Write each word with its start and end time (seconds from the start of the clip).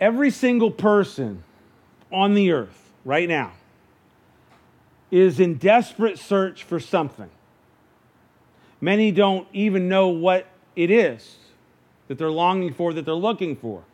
Every 0.00 0.30
single 0.30 0.70
person 0.70 1.44
on 2.10 2.34
the 2.34 2.52
earth 2.52 2.90
right 3.04 3.28
now 3.28 3.52
is 5.10 5.38
in 5.38 5.56
desperate 5.56 6.18
search 6.18 6.64
for 6.64 6.80
something. 6.80 7.28
Many 8.80 9.12
don't 9.12 9.46
even 9.52 9.88
know 9.88 10.08
what 10.08 10.46
it 10.74 10.90
is 10.90 11.36
that 12.08 12.18
they're 12.18 12.30
longing 12.30 12.72
for, 12.72 12.92
that 12.94 13.04
they're 13.04 13.14
looking 13.14 13.54
for. 13.54 13.84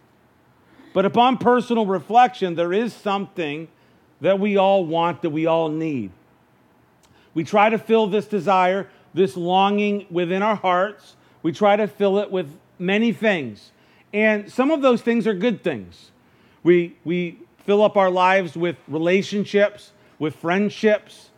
But 0.94 1.04
upon 1.04 1.38
personal 1.38 1.84
reflection, 1.84 2.54
there 2.54 2.72
is 2.72 2.94
something 2.94 3.68
that 4.20 4.38
we 4.38 4.56
all 4.56 4.86
want, 4.86 5.22
that 5.22 5.30
we 5.30 5.44
all 5.44 5.68
need. 5.68 6.10
We 7.34 7.44
try 7.44 7.68
to 7.68 7.78
fill 7.78 8.06
this 8.06 8.26
desire, 8.26 8.88
this 9.12 9.36
longing 9.36 10.06
within 10.08 10.42
our 10.42 10.56
hearts. 10.56 11.16
We 11.42 11.52
try 11.52 11.76
to 11.76 11.86
fill 11.86 12.18
it 12.18 12.30
with 12.30 12.48
many 12.78 13.12
things. 13.12 13.72
And 14.16 14.50
some 14.50 14.70
of 14.70 14.80
those 14.80 15.02
things 15.02 15.26
are 15.26 15.34
good 15.34 15.62
things. 15.62 16.10
We, 16.62 16.96
we 17.04 17.38
fill 17.66 17.82
up 17.82 17.98
our 17.98 18.08
lives 18.08 18.56
with 18.56 18.76
relationships, 18.88 19.92
with 20.18 20.34
friendships, 20.36 21.28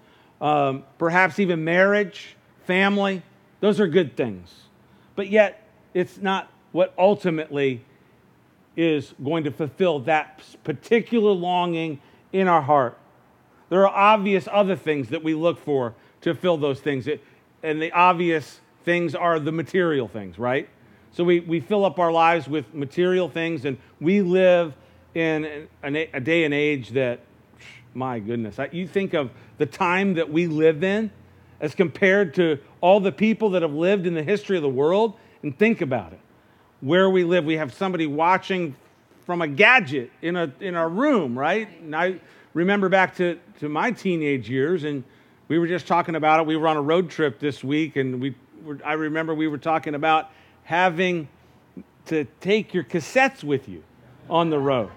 um, 0.40 0.84
perhaps 0.96 1.40
even 1.40 1.64
marriage, 1.64 2.36
family. 2.68 3.24
Those 3.58 3.80
are 3.80 3.88
good 3.88 4.16
things. 4.16 4.54
But 5.16 5.28
yet, 5.28 5.68
it's 5.92 6.18
not 6.18 6.52
what 6.70 6.94
ultimately 6.96 7.84
is 8.76 9.12
going 9.24 9.42
to 9.42 9.50
fulfill 9.50 9.98
that 10.02 10.40
particular 10.62 11.32
longing 11.32 12.00
in 12.32 12.46
our 12.46 12.62
heart. 12.62 12.96
There 13.70 13.88
are 13.88 14.14
obvious 14.14 14.46
other 14.52 14.76
things 14.76 15.08
that 15.08 15.24
we 15.24 15.34
look 15.34 15.58
for 15.58 15.94
to 16.20 16.32
fill 16.32 16.56
those 16.56 16.78
things. 16.78 17.08
and 17.64 17.82
the 17.82 17.90
obvious 17.90 18.60
things 18.84 19.16
are 19.16 19.40
the 19.40 19.50
material 19.50 20.06
things, 20.06 20.38
right? 20.38 20.68
So 21.12 21.24
we, 21.24 21.40
we 21.40 21.60
fill 21.60 21.84
up 21.84 21.98
our 21.98 22.12
lives 22.12 22.48
with 22.48 22.72
material 22.74 23.28
things, 23.28 23.64
and 23.64 23.78
we 24.00 24.22
live 24.22 24.74
in 25.14 25.68
a, 25.82 26.08
a 26.12 26.20
day 26.20 26.44
and 26.44 26.54
age 26.54 26.90
that, 26.90 27.20
my 27.94 28.18
goodness, 28.18 28.58
you 28.72 28.86
think 28.86 29.14
of 29.14 29.30
the 29.56 29.66
time 29.66 30.14
that 30.14 30.30
we 30.30 30.46
live 30.46 30.84
in 30.84 31.10
as 31.60 31.74
compared 31.74 32.34
to 32.34 32.58
all 32.80 33.00
the 33.00 33.10
people 33.10 33.50
that 33.50 33.62
have 33.62 33.72
lived 33.72 34.06
in 34.06 34.14
the 34.14 34.22
history 34.22 34.56
of 34.56 34.62
the 34.62 34.68
world, 34.68 35.14
and 35.42 35.58
think 35.58 35.80
about 35.80 36.12
it. 36.12 36.20
Where 36.80 37.10
we 37.10 37.24
live, 37.24 37.44
we 37.44 37.56
have 37.56 37.74
somebody 37.74 38.06
watching 38.06 38.76
from 39.26 39.42
a 39.42 39.48
gadget 39.48 40.12
in, 40.22 40.36
a, 40.36 40.52
in 40.60 40.76
our 40.76 40.88
room, 40.88 41.36
right? 41.36 41.68
And 41.80 41.96
I 41.96 42.20
remember 42.54 42.88
back 42.88 43.16
to, 43.16 43.38
to 43.58 43.68
my 43.68 43.90
teenage 43.90 44.48
years, 44.48 44.84
and 44.84 45.02
we 45.48 45.58
were 45.58 45.66
just 45.66 45.86
talking 45.86 46.14
about 46.14 46.40
it. 46.40 46.46
We 46.46 46.56
were 46.56 46.68
on 46.68 46.76
a 46.76 46.82
road 46.82 47.10
trip 47.10 47.40
this 47.40 47.64
week, 47.64 47.96
and 47.96 48.20
we 48.20 48.34
were, 48.64 48.78
I 48.84 48.92
remember 48.92 49.34
we 49.34 49.48
were 49.48 49.58
talking 49.58 49.94
about 49.94 50.30
having 50.68 51.26
to 52.04 52.26
take 52.40 52.74
your 52.74 52.84
cassettes 52.84 53.42
with 53.42 53.70
you 53.70 53.82
on 54.28 54.50
the 54.50 54.58
road. 54.58 54.90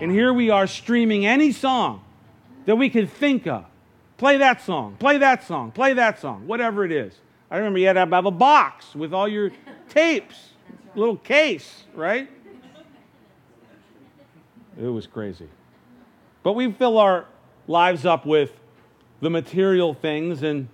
And 0.00 0.08
here 0.08 0.32
we 0.32 0.50
are 0.50 0.68
streaming 0.68 1.26
any 1.26 1.50
song 1.50 2.04
that 2.64 2.76
we 2.76 2.88
could 2.88 3.10
think 3.10 3.44
of. 3.48 3.64
Play 4.18 4.36
that 4.36 4.62
song, 4.62 4.94
play 5.00 5.18
that 5.18 5.42
song, 5.42 5.72
play 5.72 5.94
that 5.94 6.20
song, 6.20 6.46
whatever 6.46 6.84
it 6.84 6.92
is. 6.92 7.12
I 7.50 7.56
remember 7.56 7.80
you 7.80 7.88
had 7.88 7.94
to 7.94 8.06
have 8.06 8.26
a 8.26 8.30
box 8.30 8.94
with 8.94 9.12
all 9.12 9.26
your 9.26 9.50
tapes, 9.88 10.50
little 10.94 11.16
case, 11.16 11.82
right? 11.92 12.30
It 14.80 14.86
was 14.86 15.08
crazy. 15.08 15.48
But 16.44 16.52
we 16.52 16.70
fill 16.70 16.98
our 16.98 17.26
lives 17.66 18.06
up 18.06 18.26
with 18.26 18.52
the 19.20 19.30
material 19.30 19.92
things, 19.92 20.44
and 20.44 20.68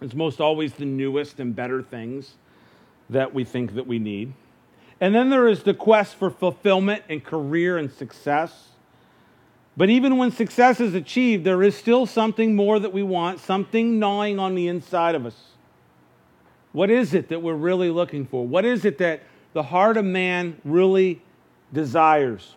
it's 0.00 0.14
most 0.14 0.40
always 0.40 0.72
the 0.72 0.86
newest 0.86 1.38
and 1.38 1.54
better 1.54 1.82
things 1.82 2.36
that 3.10 3.34
we 3.34 3.44
think 3.44 3.74
that 3.74 3.86
we 3.86 3.98
need. 3.98 4.32
And 5.00 5.14
then 5.14 5.30
there 5.30 5.48
is 5.48 5.62
the 5.62 5.74
quest 5.74 6.14
for 6.14 6.30
fulfillment 6.30 7.02
and 7.08 7.22
career 7.22 7.76
and 7.76 7.92
success. 7.92 8.68
But 9.76 9.90
even 9.90 10.16
when 10.16 10.30
success 10.30 10.80
is 10.80 10.94
achieved, 10.94 11.44
there 11.44 11.62
is 11.62 11.76
still 11.76 12.06
something 12.06 12.54
more 12.54 12.78
that 12.78 12.92
we 12.92 13.02
want, 13.02 13.40
something 13.40 13.98
gnawing 13.98 14.38
on 14.38 14.54
the 14.54 14.68
inside 14.68 15.14
of 15.14 15.26
us. 15.26 15.34
What 16.72 16.90
is 16.90 17.14
it 17.14 17.28
that 17.28 17.42
we're 17.42 17.54
really 17.54 17.90
looking 17.90 18.26
for? 18.26 18.46
What 18.46 18.64
is 18.64 18.84
it 18.84 18.98
that 18.98 19.22
the 19.52 19.62
heart 19.62 19.96
of 19.96 20.04
man 20.04 20.60
really 20.64 21.22
desires? 21.72 22.54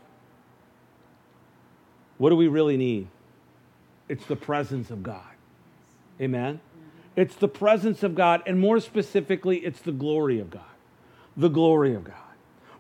What 2.18 2.30
do 2.30 2.36
we 2.36 2.47
really 2.47 2.78
need? 2.78 3.07
It's 4.09 4.25
the 4.25 4.36
presence 4.36 4.90
of 4.90 5.03
God. 5.03 5.22
Amen? 6.22 6.59
It's 7.17 7.35
the 7.35 7.47
presence 7.47 8.03
of 8.03 8.13
God, 8.13 8.44
and 8.45 8.59
more 8.59 8.79
specifically, 8.79 9.57
it's 9.57 9.81
the 9.81 9.91
glory 9.91 10.39
of 10.39 10.51
God. 10.51 10.61
The 11.35 11.50
glory 11.50 11.95
of 11.95 12.03
God. 12.03 12.16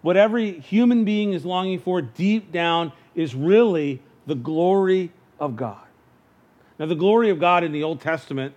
What 0.03 0.15
every 0.15 0.59
human 0.59 1.03
being 1.03 1.33
is 1.33 1.43
longing 1.43 1.79
for 1.79 2.03
deep 2.03 2.51
down 2.51 2.93
is 3.15 3.33
really 3.33 3.99
the 4.27 4.35
glory 4.35 5.11
of 5.39 5.55
God. 5.55 5.81
Now, 6.77 6.85
the 6.85 6.95
glory 6.95 7.31
of 7.31 7.39
God 7.39 7.63
in 7.63 7.71
the 7.71 7.81
Old 7.81 7.99
Testament, 7.99 8.53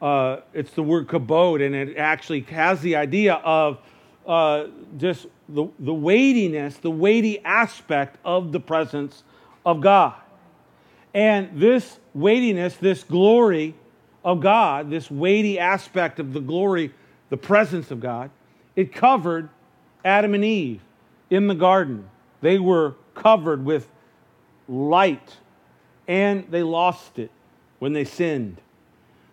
uh, 0.00 0.38
it's 0.54 0.70
the 0.72 0.82
word 0.82 1.06
kabod, 1.06 1.64
and 1.64 1.74
it 1.74 1.98
actually 1.98 2.40
has 2.40 2.80
the 2.80 2.96
idea 2.96 3.34
of 3.34 3.78
uh, 4.26 4.68
just 4.96 5.26
the, 5.50 5.66
the 5.78 5.92
weightiness, 5.92 6.78
the 6.78 6.90
weighty 6.90 7.44
aspect 7.44 8.16
of 8.24 8.52
the 8.52 8.60
presence 8.60 9.22
of 9.66 9.82
God. 9.82 10.14
And 11.12 11.60
this 11.60 11.98
weightiness, 12.14 12.76
this 12.76 13.04
glory 13.04 13.74
of 14.24 14.40
God, 14.40 14.90
this 14.90 15.10
weighty 15.10 15.58
aspect 15.58 16.18
of 16.18 16.32
the 16.32 16.40
glory, 16.40 16.92
the 17.30 17.36
presence 17.36 17.90
of 17.90 18.00
God, 18.00 18.30
it 18.76 18.92
covered 18.92 19.48
Adam 20.04 20.34
and 20.34 20.44
Eve 20.44 20.80
in 21.30 21.46
the 21.46 21.54
garden. 21.54 22.08
They 22.40 22.58
were 22.58 22.94
covered 23.14 23.64
with 23.64 23.88
light 24.68 25.36
and 26.06 26.46
they 26.50 26.62
lost 26.62 27.18
it 27.18 27.30
when 27.78 27.92
they 27.92 28.04
sinned. 28.04 28.60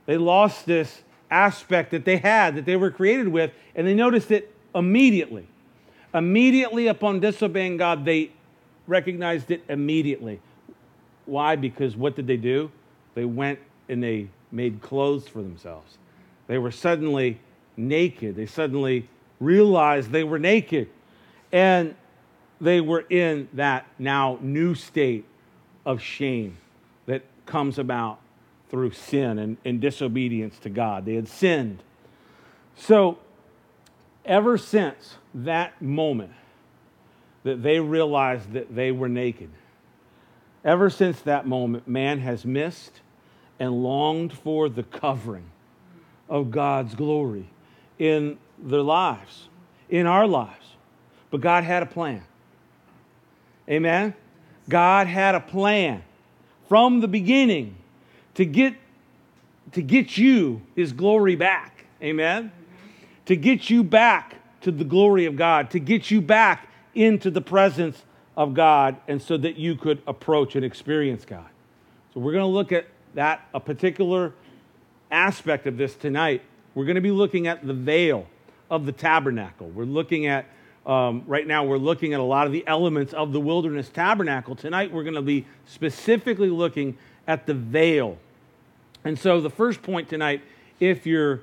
They 0.06 0.18
lost 0.18 0.66
this 0.66 1.02
aspect 1.30 1.92
that 1.92 2.06
they 2.06 2.18
had, 2.18 2.56
that 2.56 2.66
they 2.66 2.76
were 2.76 2.92
created 2.92 3.28
with, 3.28 3.52
and 3.76 3.86
they 3.86 3.94
noticed 3.94 4.32
it 4.32 4.54
immediately. 4.74 5.48
Immediately 6.14 6.88
upon 6.88 7.20
disobeying 7.20 7.78
God, 7.78 8.06
they 8.06 8.32
recognized 8.86 9.52
it 9.52 9.64
immediately. 9.68 10.40
Why? 11.26 11.58
Because 11.58 11.96
what 11.96 12.16
did 12.16 12.28
they 12.28 12.38
do? 12.38 12.72
They 13.16 13.26
went 13.26 13.60
and 13.90 14.02
they 14.02 14.30
made 14.52 14.82
clothes 14.82 15.28
for 15.28 15.42
themselves. 15.42 15.98
They 16.48 16.58
were 16.58 16.72
suddenly 16.72 17.40
naked. 17.76 18.36
They 18.36 18.46
suddenly 18.46 19.10
realized 19.40 20.12
they 20.12 20.24
were 20.24 20.40
naked. 20.40 20.90
And 21.52 21.96
they 22.60 22.82
were 22.82 23.06
in 23.10 23.50
that 23.54 23.86
now 24.00 24.40
new 24.42 24.76
state 24.76 25.26
of 25.86 26.02
shame 26.02 26.58
that 27.06 27.24
comes 27.46 27.78
about 27.78 28.20
through 28.70 28.92
sin 28.92 29.40
and, 29.40 29.58
and 29.64 29.80
disobedience 29.80 30.58
to 30.60 30.70
God. 30.70 31.06
They 31.06 31.16
had 31.16 31.28
sinned. 31.28 31.82
So, 32.76 33.20
ever 34.26 34.58
since 34.58 35.16
that 35.34 35.82
moment 35.82 36.32
that 37.44 37.64
they 37.64 37.80
realized 37.80 38.52
that 38.52 38.76
they 38.76 38.92
were 38.92 39.08
naked, 39.08 39.50
ever 40.66 40.90
since 40.90 41.22
that 41.22 41.48
moment, 41.48 41.88
man 41.88 42.20
has 42.20 42.46
missed 42.46 43.02
and 43.60 43.84
longed 43.84 44.34
for 44.34 44.70
the 44.70 44.84
covering 44.84 45.50
of 46.30 46.52
God's 46.52 46.96
glory 46.96 47.50
in 48.00 48.38
their 48.60 48.82
lives, 48.82 49.50
in 49.90 50.06
our 50.06 50.28
lives. 50.28 50.66
But 51.32 51.42
God 51.42 51.64
had 51.64 51.84
a 51.84 51.86
plan. 51.86 52.24
Amen? 53.70 54.14
God 54.70 55.08
had 55.08 55.36
a 55.36 55.40
plan 55.40 56.04
from 56.68 57.02
the 57.02 57.08
beginning 57.08 57.76
to 58.36 58.46
get, 58.46 58.76
to 59.72 59.82
get 59.82 60.18
you 60.18 60.62
his 60.76 60.94
glory 60.94 61.36
back. 61.36 61.86
Amen? 62.02 62.52
To 63.26 63.36
get 63.36 63.70
you 63.70 63.84
back 63.84 64.36
to 64.62 64.72
the 64.72 64.84
glory 64.84 65.26
of 65.26 65.36
God, 65.36 65.72
to 65.72 65.80
get 65.80 66.12
you 66.12 66.22
back 66.22 66.68
into 66.94 67.30
the 67.32 67.42
presence 67.42 68.04
of 68.36 68.54
God, 68.54 68.98
and 69.08 69.22
so 69.22 69.38
that 69.38 69.58
you 69.58 69.76
could 69.76 70.02
approach 70.08 70.56
and 70.56 70.64
experience 70.64 71.26
God. 71.26 71.50
So 72.14 72.20
we're 72.20 72.34
going 72.34 72.44
to 72.44 72.48
look 72.48 72.72
at 72.72 72.88
that 73.18 73.48
a 73.52 73.60
particular 73.60 74.32
aspect 75.10 75.66
of 75.66 75.76
this 75.76 75.96
tonight. 75.96 76.44
We're 76.76 76.86
going 76.86 76.96
to 76.96 77.02
be 77.02 77.12
looking 77.12 77.48
at 77.48 77.66
the 77.66 77.74
veil 77.74 78.28
of 78.70 78.86
the 78.86 78.92
tabernacle. 78.92 79.70
We're 79.70 79.86
looking 79.86 80.28
at 80.28 80.46
um, 80.86 81.24
right 81.26 81.46
now, 81.46 81.66
we're 81.66 81.80
looking 81.80 82.14
at 82.14 82.20
a 82.20 82.24
lot 82.24 82.46
of 82.46 82.54
the 82.54 82.66
elements 82.68 83.14
of 83.14 83.34
the 83.34 83.40
wilderness 83.40 83.90
tabernacle. 83.90 84.56
Tonight, 84.56 84.92
we're 84.94 85.04
going 85.04 85.16
to 85.16 85.24
be 85.24 85.48
specifically 85.66 86.50
looking 86.50 86.96
at 87.28 87.48
the 87.48 87.56
veil. 87.56 88.18
And 89.04 89.18
so, 89.18 89.42
the 89.42 89.50
first 89.50 89.82
point 89.82 90.08
tonight, 90.08 90.44
if 90.80 91.06
you're 91.08 91.42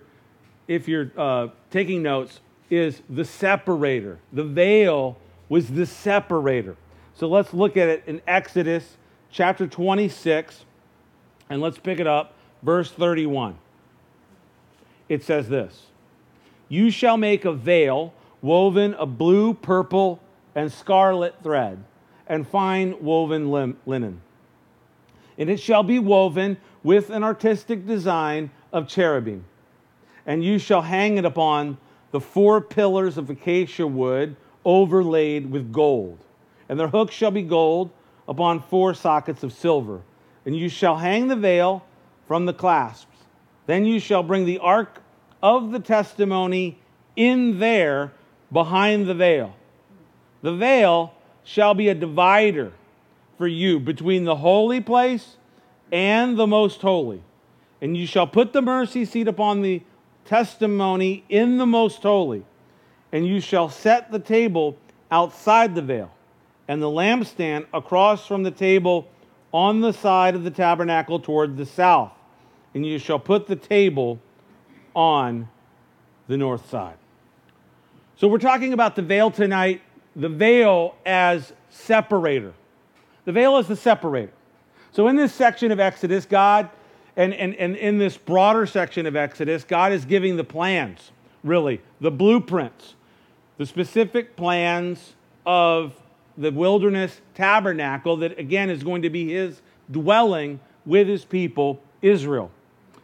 if 0.68 0.86
you're 0.88 1.10
uh, 1.18 1.48
taking 1.70 2.02
notes, 2.02 2.40
is 2.70 3.02
the 3.10 3.24
separator. 3.24 4.18
The 4.32 4.44
veil 4.44 5.18
was 5.48 5.68
the 5.68 5.86
separator. 5.86 6.76
So 7.14 7.28
let's 7.28 7.52
look 7.52 7.76
at 7.76 7.88
it 7.88 8.04
in 8.06 8.22
Exodus 8.26 8.96
chapter 9.30 9.66
26, 9.66 10.64
and 11.54 11.62
let's 11.62 11.78
pick 11.78 12.00
it 12.00 12.06
up, 12.08 12.34
verse 12.64 12.90
31. 12.90 13.56
It 15.08 15.22
says 15.22 15.48
this 15.48 15.86
You 16.68 16.90
shall 16.90 17.16
make 17.16 17.44
a 17.44 17.52
veil 17.52 18.12
woven 18.42 18.92
of 18.94 19.16
blue, 19.16 19.54
purple, 19.54 20.18
and 20.56 20.72
scarlet 20.72 21.36
thread, 21.44 21.78
and 22.26 22.44
fine 22.44 23.00
woven 23.00 23.52
lim- 23.52 23.76
linen. 23.86 24.20
And 25.38 25.48
it 25.48 25.60
shall 25.60 25.84
be 25.84 26.00
woven 26.00 26.56
with 26.82 27.10
an 27.10 27.22
artistic 27.22 27.86
design 27.86 28.50
of 28.72 28.88
cherubim. 28.88 29.44
And 30.26 30.42
you 30.42 30.58
shall 30.58 30.82
hang 30.82 31.18
it 31.18 31.24
upon 31.24 31.78
the 32.10 32.20
four 32.20 32.60
pillars 32.60 33.16
of 33.16 33.30
acacia 33.30 33.86
wood 33.86 34.34
overlaid 34.64 35.52
with 35.52 35.72
gold. 35.72 36.18
And 36.68 36.80
their 36.80 36.88
hooks 36.88 37.14
shall 37.14 37.30
be 37.30 37.42
gold 37.42 37.90
upon 38.26 38.60
four 38.60 38.92
sockets 38.92 39.44
of 39.44 39.52
silver. 39.52 40.02
And 40.46 40.56
you 40.56 40.68
shall 40.68 40.96
hang 40.96 41.28
the 41.28 41.36
veil 41.36 41.84
from 42.26 42.46
the 42.46 42.52
clasps. 42.52 43.16
Then 43.66 43.86
you 43.86 43.98
shall 43.98 44.22
bring 44.22 44.44
the 44.44 44.58
ark 44.58 45.00
of 45.42 45.72
the 45.72 45.80
testimony 45.80 46.78
in 47.16 47.58
there 47.58 48.12
behind 48.52 49.06
the 49.06 49.14
veil. 49.14 49.54
The 50.42 50.54
veil 50.54 51.14
shall 51.44 51.74
be 51.74 51.88
a 51.88 51.94
divider 51.94 52.72
for 53.38 53.46
you 53.46 53.80
between 53.80 54.24
the 54.24 54.36
holy 54.36 54.80
place 54.80 55.36
and 55.90 56.36
the 56.36 56.46
most 56.46 56.80
holy. 56.80 57.22
And 57.80 57.96
you 57.96 58.06
shall 58.06 58.26
put 58.26 58.52
the 58.52 58.62
mercy 58.62 59.04
seat 59.04 59.28
upon 59.28 59.62
the 59.62 59.82
testimony 60.24 61.24
in 61.28 61.58
the 61.58 61.66
most 61.66 62.02
holy. 62.02 62.44
And 63.12 63.26
you 63.26 63.40
shall 63.40 63.68
set 63.68 64.10
the 64.10 64.18
table 64.18 64.76
outside 65.10 65.74
the 65.74 65.82
veil, 65.82 66.10
and 66.66 66.82
the 66.82 66.90
lampstand 66.90 67.66
across 67.72 68.26
from 68.26 68.42
the 68.42 68.50
table 68.50 69.06
on 69.54 69.80
the 69.80 69.92
side 69.92 70.34
of 70.34 70.42
the 70.42 70.50
tabernacle 70.50 71.20
toward 71.20 71.56
the 71.56 71.64
south. 71.64 72.10
And 72.74 72.84
you 72.84 72.98
shall 72.98 73.20
put 73.20 73.46
the 73.46 73.54
table 73.54 74.18
on 74.96 75.48
the 76.26 76.36
north 76.36 76.68
side. 76.68 76.96
So 78.16 78.26
we're 78.26 78.38
talking 78.38 78.72
about 78.72 78.96
the 78.96 79.02
veil 79.02 79.30
tonight, 79.30 79.80
the 80.16 80.28
veil 80.28 80.96
as 81.06 81.52
separator. 81.70 82.52
The 83.26 83.32
veil 83.32 83.56
is 83.58 83.68
the 83.68 83.76
separator. 83.76 84.32
So 84.90 85.06
in 85.06 85.14
this 85.14 85.32
section 85.32 85.70
of 85.70 85.78
Exodus, 85.78 86.26
God, 86.26 86.68
and, 87.16 87.32
and, 87.32 87.54
and 87.54 87.76
in 87.76 87.98
this 87.98 88.16
broader 88.16 88.66
section 88.66 89.06
of 89.06 89.14
Exodus, 89.14 89.62
God 89.62 89.92
is 89.92 90.04
giving 90.04 90.36
the 90.36 90.44
plans, 90.44 91.12
really, 91.44 91.80
the 92.00 92.10
blueprints, 92.10 92.94
the 93.56 93.66
specific 93.66 94.34
plans 94.34 95.14
of 95.46 95.94
the 96.36 96.50
wilderness 96.50 97.20
tabernacle 97.34 98.16
that, 98.18 98.38
again, 98.38 98.70
is 98.70 98.82
going 98.82 99.02
to 99.02 99.10
be 99.10 99.32
his 99.32 99.62
dwelling 99.90 100.60
with 100.86 101.08
his 101.08 101.24
people, 101.24 101.80
Israel. 102.02 102.50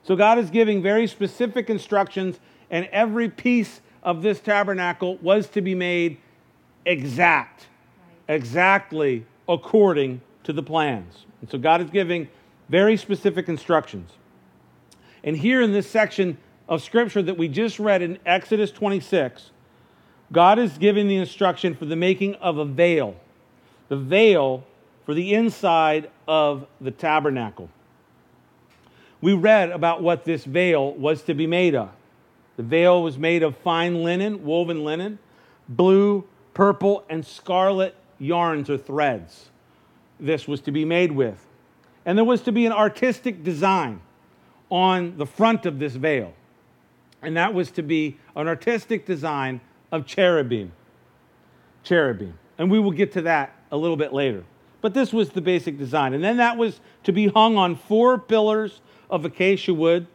So 0.03 0.17
God 0.17 0.39
is 0.39 0.51
giving 0.51 0.83
very 0.83 1.07
specific 1.07 1.71
instructions, 1.71 2.41
and 2.71 2.87
every 2.87 3.29
piece 3.29 3.81
of 4.03 4.23
this 4.23 4.41
tabernacle 4.41 5.17
was 5.19 5.49
to 5.51 5.61
be 5.61 5.75
made 5.75 6.19
exact, 6.87 7.67
exactly 8.29 9.27
according 9.49 10.21
to 10.45 10.53
the 10.53 10.63
plans. 10.63 11.27
And 11.41 11.51
so 11.51 11.59
God 11.59 11.81
is 11.81 11.91
giving 11.91 12.29
very 12.69 12.97
specific 12.97 13.49
instructions. 13.49 14.13
And 15.23 15.37
here 15.37 15.61
in 15.61 15.73
this 15.73 15.89
section 15.89 16.39
of 16.69 16.83
scripture 16.83 17.23
that 17.23 17.37
we 17.37 17.49
just 17.49 17.79
read 17.79 18.01
in 18.01 18.19
Exodus 18.25 18.71
26, 18.71 19.51
God 20.33 20.59
is 20.59 20.79
giving 20.79 21.09
the 21.09 21.17
instruction 21.17 21.75
for 21.75 21.85
the 21.87 21.97
making 21.97 22.37
of 22.37 22.59
a 22.59 22.65
veil, 22.65 23.17
the 23.89 23.97
veil 23.97 24.65
for 25.05 25.15
the 25.15 25.35
inside 25.35 26.11
of 26.29 26.67
the 26.81 26.91
tabernacle. 26.91 27.69
We 29.21 29.35
read 29.35 29.71
about 29.71 30.03
what 30.03 30.25
this 30.25 30.45
veil 30.45 30.93
was 30.93 31.23
to 31.23 31.35
be 31.35 31.47
made 31.47 31.75
of. 31.75 31.91
The 32.57 32.63
veil 32.63 33.03
was 33.03 33.19
made 33.19 33.43
of 33.43 33.57
fine 33.57 34.03
linen, 34.03 34.45
woven 34.45 34.85
linen, 34.85 35.19
blue, 35.69 36.25
purple, 36.55 37.05
and 37.09 37.27
scarlet 37.27 37.95
yarns 38.19 38.71
or 38.71 38.79
threads. 38.79 39.51
This 40.19 40.47
was 40.47 40.61
to 40.63 40.71
be 40.71 40.85
made 40.85 41.13
with. 41.13 41.45
And 42.05 42.17
there 42.17 42.25
was 42.25 42.43
to 42.43 42.53
be 42.53 42.67
an 42.67 42.73
artistic 42.73 43.43
design 43.43 44.01
on 44.71 45.17
the 45.17 45.27
front 45.27 45.67
of 45.67 45.79
this 45.79 45.97
veil. 45.97 46.33
And 47.23 47.37
that 47.37 47.53
was 47.53 47.71
to 47.73 47.83
be 47.83 48.19
an 48.37 48.47
artistic 48.49 49.07
design 49.07 49.61
of 49.93 50.07
cherubim. 50.07 50.73
Cherubim. 51.83 52.39
And 52.59 52.71
we 52.71 52.79
will 52.79 52.91
get 52.93 53.13
to 53.13 53.23
that 53.23 53.55
a 53.71 53.77
little 53.77 53.97
bit 53.97 54.13
later. 54.13 54.45
But 54.81 54.95
this 54.95 55.13
was 55.13 55.31
the 55.31 55.41
basic 55.41 55.79
design. 55.79 56.15
And 56.15 56.23
then 56.25 56.39
that 56.39 56.57
was 56.57 56.81
to 57.05 57.13
be 57.13 57.29
hung 57.29 57.57
on 57.57 57.77
four 57.77 58.19
pillars 58.19 58.81
of 59.09 59.25
acacia 59.25 59.75
wood 59.75 60.07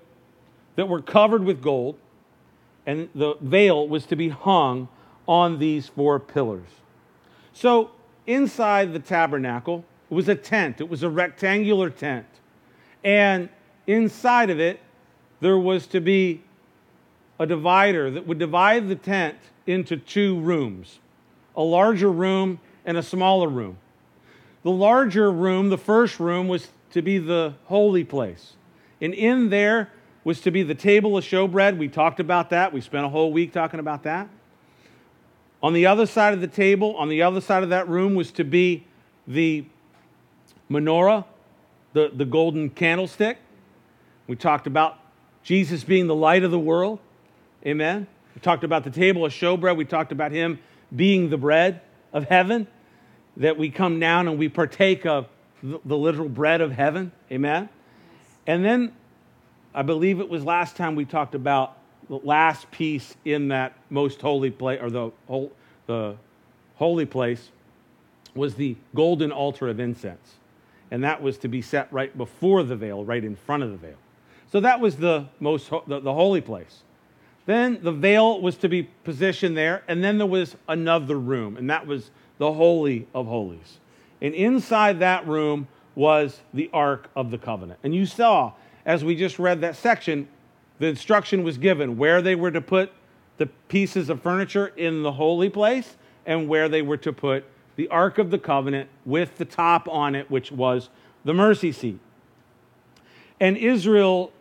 that 0.75 0.87
were 0.87 1.01
covered 1.01 1.43
with 1.43 1.61
gold. 1.61 1.97
And 2.85 3.09
the 3.15 3.35
veil 3.41 3.87
was 3.87 4.05
to 4.07 4.15
be 4.15 4.29
hung 4.29 4.87
on 5.27 5.59
these 5.59 5.87
four 5.87 6.19
pillars. 6.19 6.69
So 7.53 7.91
inside 8.27 8.93
the 8.93 8.99
tabernacle 8.99 9.85
was 10.09 10.29
a 10.29 10.35
tent, 10.35 10.81
it 10.81 10.89
was 10.89 11.03
a 11.03 11.09
rectangular 11.09 11.89
tent. 11.89 12.27
And 13.03 13.49
inside 13.87 14.49
of 14.49 14.59
it, 14.59 14.79
there 15.41 15.57
was 15.57 15.87
to 15.87 15.99
be 15.99 16.41
a 17.39 17.45
divider 17.45 18.09
that 18.11 18.25
would 18.27 18.39
divide 18.39 18.87
the 18.87 18.95
tent 18.95 19.37
into 19.67 19.97
two 19.97 20.39
rooms 20.39 20.99
a 21.57 21.63
larger 21.63 22.11
room 22.11 22.59
and 22.85 22.97
a 22.97 23.03
smaller 23.03 23.47
room. 23.47 23.77
The 24.63 24.71
larger 24.71 25.31
room, 25.31 25.69
the 25.69 25.77
first 25.77 26.19
room, 26.19 26.47
was 26.47 26.67
to 26.91 27.01
be 27.01 27.17
the 27.17 27.53
holy 27.65 28.03
place. 28.03 28.53
And 28.99 29.13
in 29.13 29.49
there 29.49 29.89
was 30.23 30.41
to 30.41 30.51
be 30.51 30.63
the 30.63 30.75
table 30.75 31.17
of 31.17 31.23
showbread. 31.23 31.77
We 31.77 31.87
talked 31.87 32.19
about 32.19 32.49
that. 32.49 32.73
We 32.73 32.81
spent 32.81 33.05
a 33.05 33.09
whole 33.09 33.31
week 33.31 33.53
talking 33.53 33.79
about 33.79 34.03
that. 34.03 34.27
On 35.61 35.73
the 35.73 35.85
other 35.85 36.05
side 36.05 36.33
of 36.33 36.41
the 36.41 36.47
table, 36.47 36.95
on 36.97 37.09
the 37.09 37.21
other 37.21 37.41
side 37.41 37.63
of 37.63 37.69
that 37.69 37.87
room, 37.87 38.15
was 38.15 38.31
to 38.33 38.43
be 38.43 38.85
the 39.27 39.65
menorah, 40.69 41.25
the, 41.93 42.11
the 42.13 42.25
golden 42.25 42.69
candlestick. 42.69 43.37
We 44.27 44.35
talked 44.35 44.67
about 44.67 44.99
Jesus 45.43 45.83
being 45.83 46.07
the 46.07 46.15
light 46.15 46.43
of 46.43 46.51
the 46.51 46.59
world. 46.59 46.99
Amen. 47.65 48.05
We 48.35 48.41
talked 48.41 48.63
about 48.63 48.83
the 48.83 48.91
table 48.91 49.25
of 49.25 49.31
showbread. 49.31 49.75
We 49.75 49.85
talked 49.85 50.11
about 50.11 50.31
him 50.31 50.59
being 50.95 51.29
the 51.29 51.37
bread 51.37 51.81
of 52.13 52.25
heaven, 52.25 52.67
that 53.37 53.57
we 53.57 53.69
come 53.69 53.99
down 53.99 54.27
and 54.27 54.37
we 54.37 54.49
partake 54.49 55.05
of 55.05 55.27
the, 55.63 55.97
literal 55.97 56.29
bread 56.29 56.61
of 56.61 56.71
heaven. 56.71 57.11
Amen. 57.31 57.69
And 58.45 58.63
then 58.63 58.93
I 59.73 59.81
believe 59.81 60.19
it 60.19 60.29
was 60.29 60.43
last 60.43 60.75
time 60.75 60.95
we 60.95 61.05
talked 61.05 61.33
about 61.33 61.77
the 62.07 62.17
last 62.17 62.69
piece 62.69 63.15
in 63.25 63.47
that 63.47 63.73
most 63.89 64.21
holy 64.21 64.51
place, 64.51 64.79
or 64.81 64.91
the, 64.91 65.11
the 65.87 66.15
holy 66.75 67.05
place, 67.05 67.49
was 68.35 68.55
the 68.55 68.75
golden 68.93 69.31
altar 69.31 69.67
of 69.67 69.79
incense. 69.79 70.35
And 70.91 71.03
that 71.03 71.21
was 71.21 71.37
to 71.39 71.47
be 71.47 71.63
set 71.63 71.91
right 71.91 72.15
before 72.15 72.61
the 72.63 72.75
veil, 72.75 73.03
right 73.03 73.23
in 73.23 73.35
front 73.35 73.63
of 73.63 73.71
the 73.71 73.77
veil. 73.77 73.97
So 74.51 74.59
that 74.59 74.79
was 74.79 74.97
the 74.97 75.25
most 75.39 75.69
the, 75.87 75.99
the 75.99 76.13
holy 76.13 76.41
place. 76.41 76.83
Then 77.45 77.79
the 77.81 77.91
veil 77.91 78.41
was 78.41 78.57
to 78.57 78.69
be 78.69 78.83
positioned 79.03 79.55
there, 79.55 79.83
and 79.87 80.03
then 80.03 80.17
there 80.17 80.27
was 80.27 80.55
another 80.67 81.19
room, 81.19 81.57
and 81.57 81.69
that 81.69 81.85
was 81.85 82.09
the 82.37 82.51
Holy 82.51 83.07
of 83.13 83.27
Holies. 83.27 83.79
And 84.21 84.33
inside 84.33 84.99
that 84.99 85.27
room 85.27 85.67
was 85.93 86.41
the 86.53 86.69
Ark 86.73 87.09
of 87.15 87.31
the 87.31 87.37
Covenant. 87.37 87.79
And 87.83 87.93
you 87.93 88.05
saw, 88.05 88.53
as 88.85 89.03
we 89.03 89.15
just 89.15 89.37
read 89.37 89.61
that 89.61 89.75
section, 89.75 90.27
the 90.79 90.87
instruction 90.87 91.43
was 91.43 91.57
given 91.57 91.97
where 91.97 92.21
they 92.21 92.35
were 92.35 92.51
to 92.51 92.61
put 92.61 92.91
the 93.37 93.45
pieces 93.67 94.09
of 94.09 94.21
furniture 94.21 94.67
in 94.75 95.03
the 95.03 95.11
holy 95.11 95.49
place 95.49 95.97
and 96.25 96.47
where 96.47 96.67
they 96.67 96.81
were 96.81 96.97
to 96.97 97.13
put 97.13 97.45
the 97.75 97.87
Ark 97.89 98.17
of 98.17 98.31
the 98.31 98.39
Covenant 98.39 98.89
with 99.05 99.37
the 99.37 99.45
top 99.45 99.87
on 99.87 100.15
it, 100.15 100.29
which 100.31 100.51
was 100.51 100.89
the 101.23 101.33
mercy 101.33 101.71
seat. 101.71 101.99
And 103.39 103.57
Israel, 103.57 104.31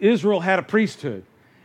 Israel 0.00 0.40
had 0.40 0.58
a 0.58 0.62
priesthood 0.62 1.24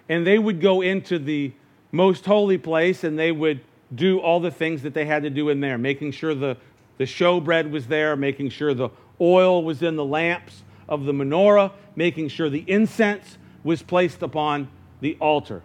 and 0.10 0.26
they 0.26 0.40
would 0.40 0.62
go 0.62 0.82
into 0.82 1.20
the 1.20 1.52
most 1.92 2.26
holy 2.26 2.58
place 2.58 3.04
and 3.04 3.18
they 3.18 3.32
would 3.32 3.62
do 3.94 4.20
all 4.20 4.40
the 4.40 4.52
things 4.52 4.82
that 4.84 4.94
they 4.94 5.06
had 5.06 5.24
to 5.24 5.30
do 5.30 5.50
in 5.50 5.60
there, 5.60 5.78
making 5.78 6.12
sure 6.12 6.36
the, 6.36 6.58
the 6.98 7.06
showbread 7.06 7.70
was 7.70 7.88
there, 7.88 8.16
making 8.16 8.50
sure 8.50 8.74
the 8.74 8.90
oil 9.20 9.64
was 9.64 9.82
in 9.82 9.96
the 9.96 10.06
lamps 10.06 10.64
of 10.90 11.06
the 11.06 11.14
menorah, 11.14 11.72
making 11.96 12.28
sure 12.28 12.50
the 12.50 12.66
incense 12.68 13.38
was 13.64 13.82
placed 13.82 14.22
upon 14.22 14.70
the 15.02 15.18
altar. 15.20 15.62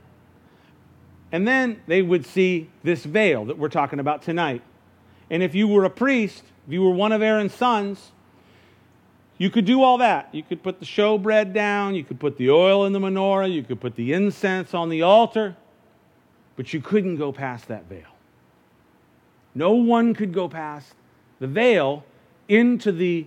And 1.30 1.48
then 1.48 1.80
they 1.86 2.02
would 2.02 2.26
see 2.26 2.70
this 2.82 3.04
veil 3.04 3.46
that 3.46 3.58
we're 3.58 3.68
talking 3.68 3.98
about 3.98 4.22
tonight. 4.22 4.62
And 5.30 5.42
if 5.42 5.54
you 5.54 5.66
were 5.66 5.84
a 5.84 5.90
priest, 5.90 6.44
if 6.66 6.72
you 6.72 6.82
were 6.82 6.90
one 6.90 7.12
of 7.12 7.22
Aaron's 7.22 7.54
sons, 7.54 8.12
you 9.38 9.50
could 9.50 9.64
do 9.64 9.82
all 9.82 9.98
that. 9.98 10.28
You 10.32 10.42
could 10.42 10.62
put 10.62 10.78
the 10.78 10.86
showbread 10.86 11.52
down, 11.52 11.94
you 11.94 12.04
could 12.04 12.20
put 12.20 12.36
the 12.36 12.50
oil 12.50 12.84
in 12.84 12.92
the 12.92 13.00
menorah, 13.00 13.52
you 13.52 13.62
could 13.62 13.80
put 13.80 13.96
the 13.96 14.12
incense 14.12 14.74
on 14.74 14.88
the 14.88 15.02
altar, 15.02 15.56
but 16.56 16.72
you 16.72 16.80
couldn't 16.80 17.16
go 17.16 17.32
past 17.32 17.68
that 17.68 17.88
veil. 17.88 18.06
No 19.54 19.72
one 19.72 20.14
could 20.14 20.32
go 20.32 20.48
past 20.48 20.94
the 21.40 21.46
veil 21.46 22.04
into 22.48 22.92
the 22.92 23.26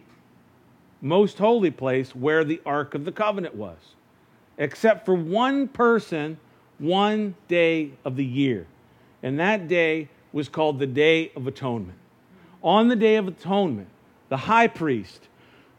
most 1.01 1.37
holy 1.37 1.71
place 1.71 2.15
where 2.15 2.43
the 2.43 2.61
Ark 2.65 2.95
of 2.95 3.05
the 3.05 3.11
Covenant 3.11 3.55
was, 3.55 3.77
except 4.57 5.05
for 5.05 5.13
one 5.13 5.67
person, 5.67 6.37
one 6.79 7.35
day 7.47 7.91
of 8.03 8.15
the 8.15 8.25
year. 8.25 8.65
And 9.21 9.39
that 9.39 9.67
day 9.67 10.09
was 10.31 10.49
called 10.49 10.79
the 10.79 10.87
Day 10.87 11.31
of 11.35 11.47
Atonement. 11.47 11.97
on 12.63 12.87
the 12.87 12.95
Day 12.95 13.15
of 13.15 13.27
Atonement, 13.27 13.87
the 14.29 14.37
high 14.37 14.67
priest 14.67 15.27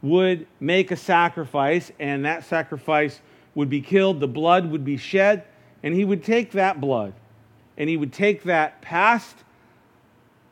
would 0.02 0.46
make 0.60 0.90
a 0.90 0.96
sacrifice, 0.96 1.90
and 1.98 2.24
that 2.24 2.44
sacrifice 2.44 3.20
would 3.54 3.70
be 3.70 3.80
killed, 3.80 4.20
the 4.20 4.28
blood 4.28 4.70
would 4.70 4.84
be 4.84 4.96
shed, 4.96 5.44
and 5.82 5.94
he 5.94 6.04
would 6.04 6.22
take 6.22 6.52
that 6.52 6.80
blood 6.80 7.14
and 7.76 7.88
he 7.88 7.96
would 7.96 8.12
take 8.12 8.44
that 8.44 8.80
past 8.80 9.36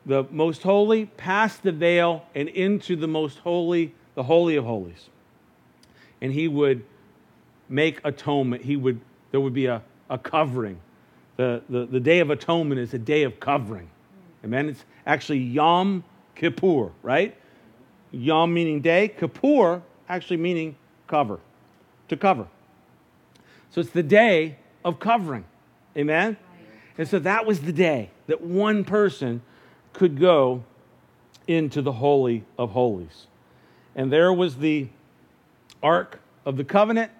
the 0.05 0.25
most 0.29 0.61
holy, 0.61 1.07
past 1.17 1.63
the 1.63 1.71
veil, 1.71 2.25
and 2.35 2.47
into 2.49 2.95
the 2.95 3.07
most 3.07 3.39
holy, 3.39 3.93
the 4.13 4.23
Holy 4.23 4.55
of 4.55 4.65
Holies. 4.65 5.09
And 6.21 6.31
he 6.31 6.47
would 6.47 6.85
make 7.67 7.99
atonement. 8.03 8.63
He 8.63 8.75
would, 8.75 9.01
there 9.31 9.41
would 9.41 9.53
be 9.53 9.65
a, 9.65 9.81
a 10.09 10.17
covering. 10.19 10.79
The, 11.37 11.63
the, 11.69 11.87
the 11.87 11.99
Day 11.99 12.19
of 12.19 12.29
Atonement 12.29 12.79
is 12.79 12.93
a 12.93 12.99
day 12.99 13.23
of 13.23 13.39
covering. 13.39 13.89
Amen. 14.43 14.69
It's 14.69 14.85
actually 15.07 15.39
Yom 15.39 16.03
Kippur, 16.35 16.91
right? 17.01 17.35
Yom 18.15 18.53
meaning 18.53 18.81
day, 18.81 19.09
Kippur 19.09 19.81
actually 20.07 20.37
meaning 20.37 20.75
cover, 21.07 21.39
to 22.07 22.17
cover. 22.17 22.47
So 23.71 23.81
it's 23.81 23.89
the 23.89 24.03
day 24.03 24.57
of 24.83 24.99
covering. 24.99 25.45
Amen? 25.97 26.37
And 26.97 27.07
so 27.07 27.19
that 27.19 27.45
was 27.45 27.61
the 27.61 27.73
day 27.73 28.09
that 28.27 28.41
one 28.41 28.85
person 28.85 29.41
could 29.93 30.19
go 30.19 30.63
into 31.47 31.81
the 31.81 31.91
Holy 31.91 32.45
of 32.57 32.71
Holies. 32.71 33.27
And 33.95 34.11
there 34.11 34.31
was 34.31 34.57
the 34.57 34.87
Ark 35.83 36.21
of 36.45 36.57
the 36.57 36.63
Covenant 36.63 37.11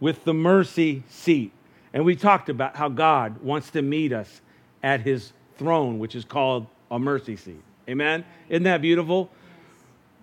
with 0.00 0.24
the 0.24 0.34
mercy 0.34 1.02
seat. 1.08 1.52
And 1.92 2.04
we 2.04 2.16
talked 2.16 2.48
about 2.48 2.76
how 2.76 2.88
God 2.88 3.42
wants 3.42 3.70
to 3.70 3.82
meet 3.82 4.12
us 4.12 4.40
at 4.82 5.00
his 5.00 5.32
throne, 5.56 5.98
which 5.98 6.14
is 6.14 6.24
called 6.24 6.66
a 6.90 6.98
mercy 6.98 7.36
seat. 7.36 7.62
Amen? 7.88 8.24
Isn't 8.48 8.64
that 8.64 8.82
beautiful? 8.82 9.30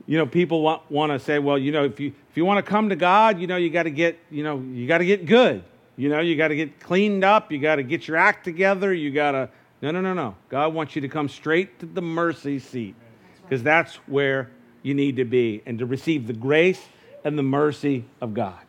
You 0.07 0.17
know, 0.17 0.25
people 0.25 0.61
want, 0.61 0.89
want 0.91 1.11
to 1.11 1.19
say, 1.19 1.39
well, 1.39 1.57
you 1.57 1.71
know, 1.71 1.83
if 1.83 1.99
you, 1.99 2.13
if 2.29 2.37
you 2.37 2.45
want 2.45 2.63
to 2.63 2.69
come 2.69 2.89
to 2.89 2.95
God, 2.95 3.39
you 3.39 3.47
know, 3.47 3.57
you 3.57 3.69
got 3.69 3.83
to 3.83 3.91
get, 3.91 4.19
you 4.29 4.43
know, 4.43 4.59
you 4.59 4.87
got 4.87 4.99
to 4.99 5.05
get 5.05 5.25
good. 5.25 5.63
You 5.97 6.09
know, 6.09 6.19
you 6.19 6.35
got 6.35 6.49
to 6.49 6.55
get 6.55 6.79
cleaned 6.79 7.23
up. 7.23 7.51
You 7.51 7.59
got 7.59 7.77
to 7.77 7.83
get 7.83 8.07
your 8.07 8.17
act 8.17 8.43
together. 8.43 8.93
You 8.93 9.11
got 9.11 9.31
to. 9.31 9.49
No, 9.81 9.91
no, 9.91 10.01
no, 10.01 10.13
no. 10.13 10.35
God 10.49 10.73
wants 10.73 10.95
you 10.95 11.01
to 11.01 11.07
come 11.07 11.29
straight 11.29 11.79
to 11.79 11.85
the 11.85 12.01
mercy 12.01 12.59
seat 12.59 12.95
because 13.41 13.63
that's 13.63 13.95
where 14.07 14.49
you 14.83 14.93
need 14.93 15.15
to 15.17 15.25
be 15.25 15.61
and 15.65 15.79
to 15.79 15.85
receive 15.85 16.27
the 16.27 16.33
grace 16.33 16.81
and 17.23 17.37
the 17.37 17.43
mercy 17.43 18.05
of 18.21 18.33
God. 18.33 18.59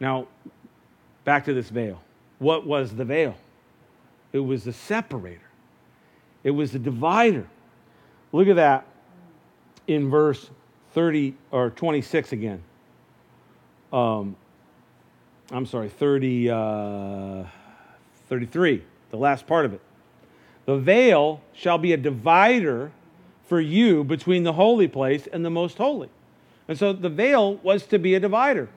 Now, 0.00 0.26
back 1.24 1.44
to 1.46 1.54
this 1.54 1.70
veil. 1.70 2.00
What 2.38 2.66
was 2.66 2.94
the 2.94 3.04
veil? 3.04 3.36
It 4.32 4.40
was 4.40 4.64
the 4.64 4.72
separator, 4.72 5.40
it 6.42 6.50
was 6.50 6.72
the 6.72 6.78
divider. 6.78 7.46
Look 8.32 8.48
at 8.48 8.56
that 8.56 8.84
in 9.86 10.10
verse 10.10 10.50
30 10.94 11.34
or 11.50 11.70
26 11.70 12.32
again. 12.32 12.62
Um, 13.92 14.36
I'm 15.50 15.66
sorry, 15.66 15.88
30, 15.88 16.50
uh, 16.50 17.44
33, 18.28 18.82
the 19.10 19.16
last 19.16 19.46
part 19.46 19.66
of 19.66 19.74
it. 19.74 19.80
The 20.66 20.78
veil 20.78 21.42
shall 21.52 21.78
be 21.78 21.92
a 21.92 21.96
divider 21.96 22.90
for 23.46 23.60
you 23.60 24.04
between 24.04 24.44
the 24.44 24.54
holy 24.54 24.88
place 24.88 25.28
and 25.30 25.44
the 25.44 25.50
most 25.50 25.76
holy. 25.76 26.08
And 26.66 26.78
so 26.78 26.92
the 26.92 27.10
veil 27.10 27.56
was 27.56 27.84
to 27.86 27.98
be 27.98 28.14
a 28.14 28.20
divider. 28.20 28.70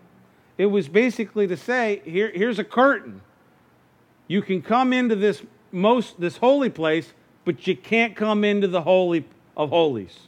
It 0.57 0.65
was 0.65 0.89
basically 0.89 1.47
to 1.47 1.55
say, 1.55 2.01
here, 2.03 2.31
here's 2.33 2.59
a 2.59 2.63
curtain. 2.63 3.21
You 4.27 4.41
can 4.41 4.61
come 4.61 4.91
into 4.91 5.15
this 5.15 5.41
most 5.71 6.19
this 6.19 6.37
holy 6.37 6.69
place, 6.69 7.13
but 7.45 7.67
you 7.67 7.77
can't 7.77 8.15
come 8.15 8.43
into 8.43 8.67
the 8.67 8.81
holy 8.81 9.25
of 9.55 9.69
holies. 9.69 10.27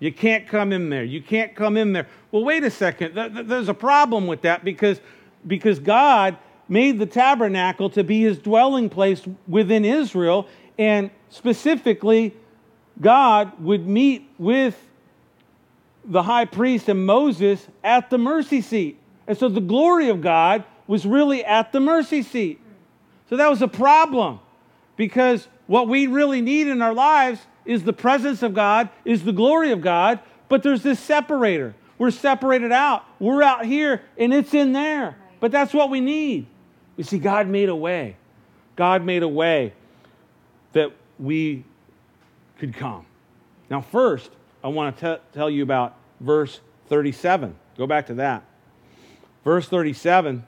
You 0.00 0.12
can't 0.12 0.48
come 0.48 0.72
in 0.72 0.88
there. 0.88 1.04
You 1.04 1.22
can't 1.22 1.54
come 1.54 1.76
in 1.76 1.92
there. 1.92 2.08
Well, 2.32 2.42
wait 2.42 2.64
a 2.64 2.70
second. 2.70 3.14
There's 3.48 3.68
a 3.68 3.74
problem 3.74 4.26
with 4.26 4.42
that 4.42 4.64
because 4.64 5.00
because 5.46 5.78
God 5.78 6.36
made 6.68 6.98
the 6.98 7.06
tabernacle 7.06 7.90
to 7.90 8.04
be 8.04 8.22
his 8.22 8.38
dwelling 8.38 8.88
place 8.88 9.22
within 9.46 9.84
Israel, 9.84 10.46
and 10.78 11.10
specifically, 11.28 12.34
God 13.00 13.52
would 13.62 13.86
meet 13.86 14.28
with 14.38 14.76
the 16.04 16.22
high 16.22 16.44
priest 16.44 16.88
and 16.88 17.04
Moses 17.04 17.66
at 17.84 18.10
the 18.10 18.18
mercy 18.18 18.60
seat. 18.60 18.98
And 19.26 19.36
so 19.36 19.48
the 19.48 19.60
glory 19.60 20.08
of 20.08 20.20
God 20.20 20.64
was 20.86 21.06
really 21.06 21.44
at 21.44 21.72
the 21.72 21.80
mercy 21.80 22.22
seat. 22.22 22.60
So 23.28 23.36
that 23.36 23.48
was 23.48 23.62
a 23.62 23.68
problem 23.68 24.40
because 24.96 25.46
what 25.66 25.88
we 25.88 26.06
really 26.06 26.40
need 26.40 26.66
in 26.66 26.82
our 26.82 26.94
lives 26.94 27.40
is 27.64 27.84
the 27.84 27.92
presence 27.92 28.42
of 28.42 28.54
God, 28.54 28.88
is 29.04 29.24
the 29.24 29.32
glory 29.32 29.72
of 29.72 29.80
God, 29.80 30.20
but 30.48 30.62
there's 30.62 30.82
this 30.82 30.98
separator. 30.98 31.74
We're 31.98 32.10
separated 32.10 32.72
out. 32.72 33.04
We're 33.18 33.42
out 33.42 33.64
here 33.64 34.02
and 34.16 34.32
it's 34.32 34.54
in 34.54 34.72
there. 34.72 35.16
But 35.38 35.52
that's 35.52 35.72
what 35.72 35.90
we 35.90 36.00
need. 36.00 36.46
You 36.96 37.04
see, 37.04 37.18
God 37.18 37.46
made 37.46 37.68
a 37.68 37.76
way. 37.76 38.16
God 38.76 39.04
made 39.04 39.22
a 39.22 39.28
way 39.28 39.74
that 40.72 40.92
we 41.18 41.64
could 42.58 42.74
come. 42.74 43.04
Now, 43.68 43.80
first, 43.80 44.30
I 44.64 44.68
want 44.68 44.96
to 44.98 45.16
t- 45.16 45.22
tell 45.32 45.50
you 45.50 45.62
about 45.62 45.96
verse 46.20 46.60
37. 46.88 47.54
Go 47.76 47.86
back 47.86 48.06
to 48.06 48.14
that. 48.14 48.44
Verse 49.44 49.68
37. 49.68 50.46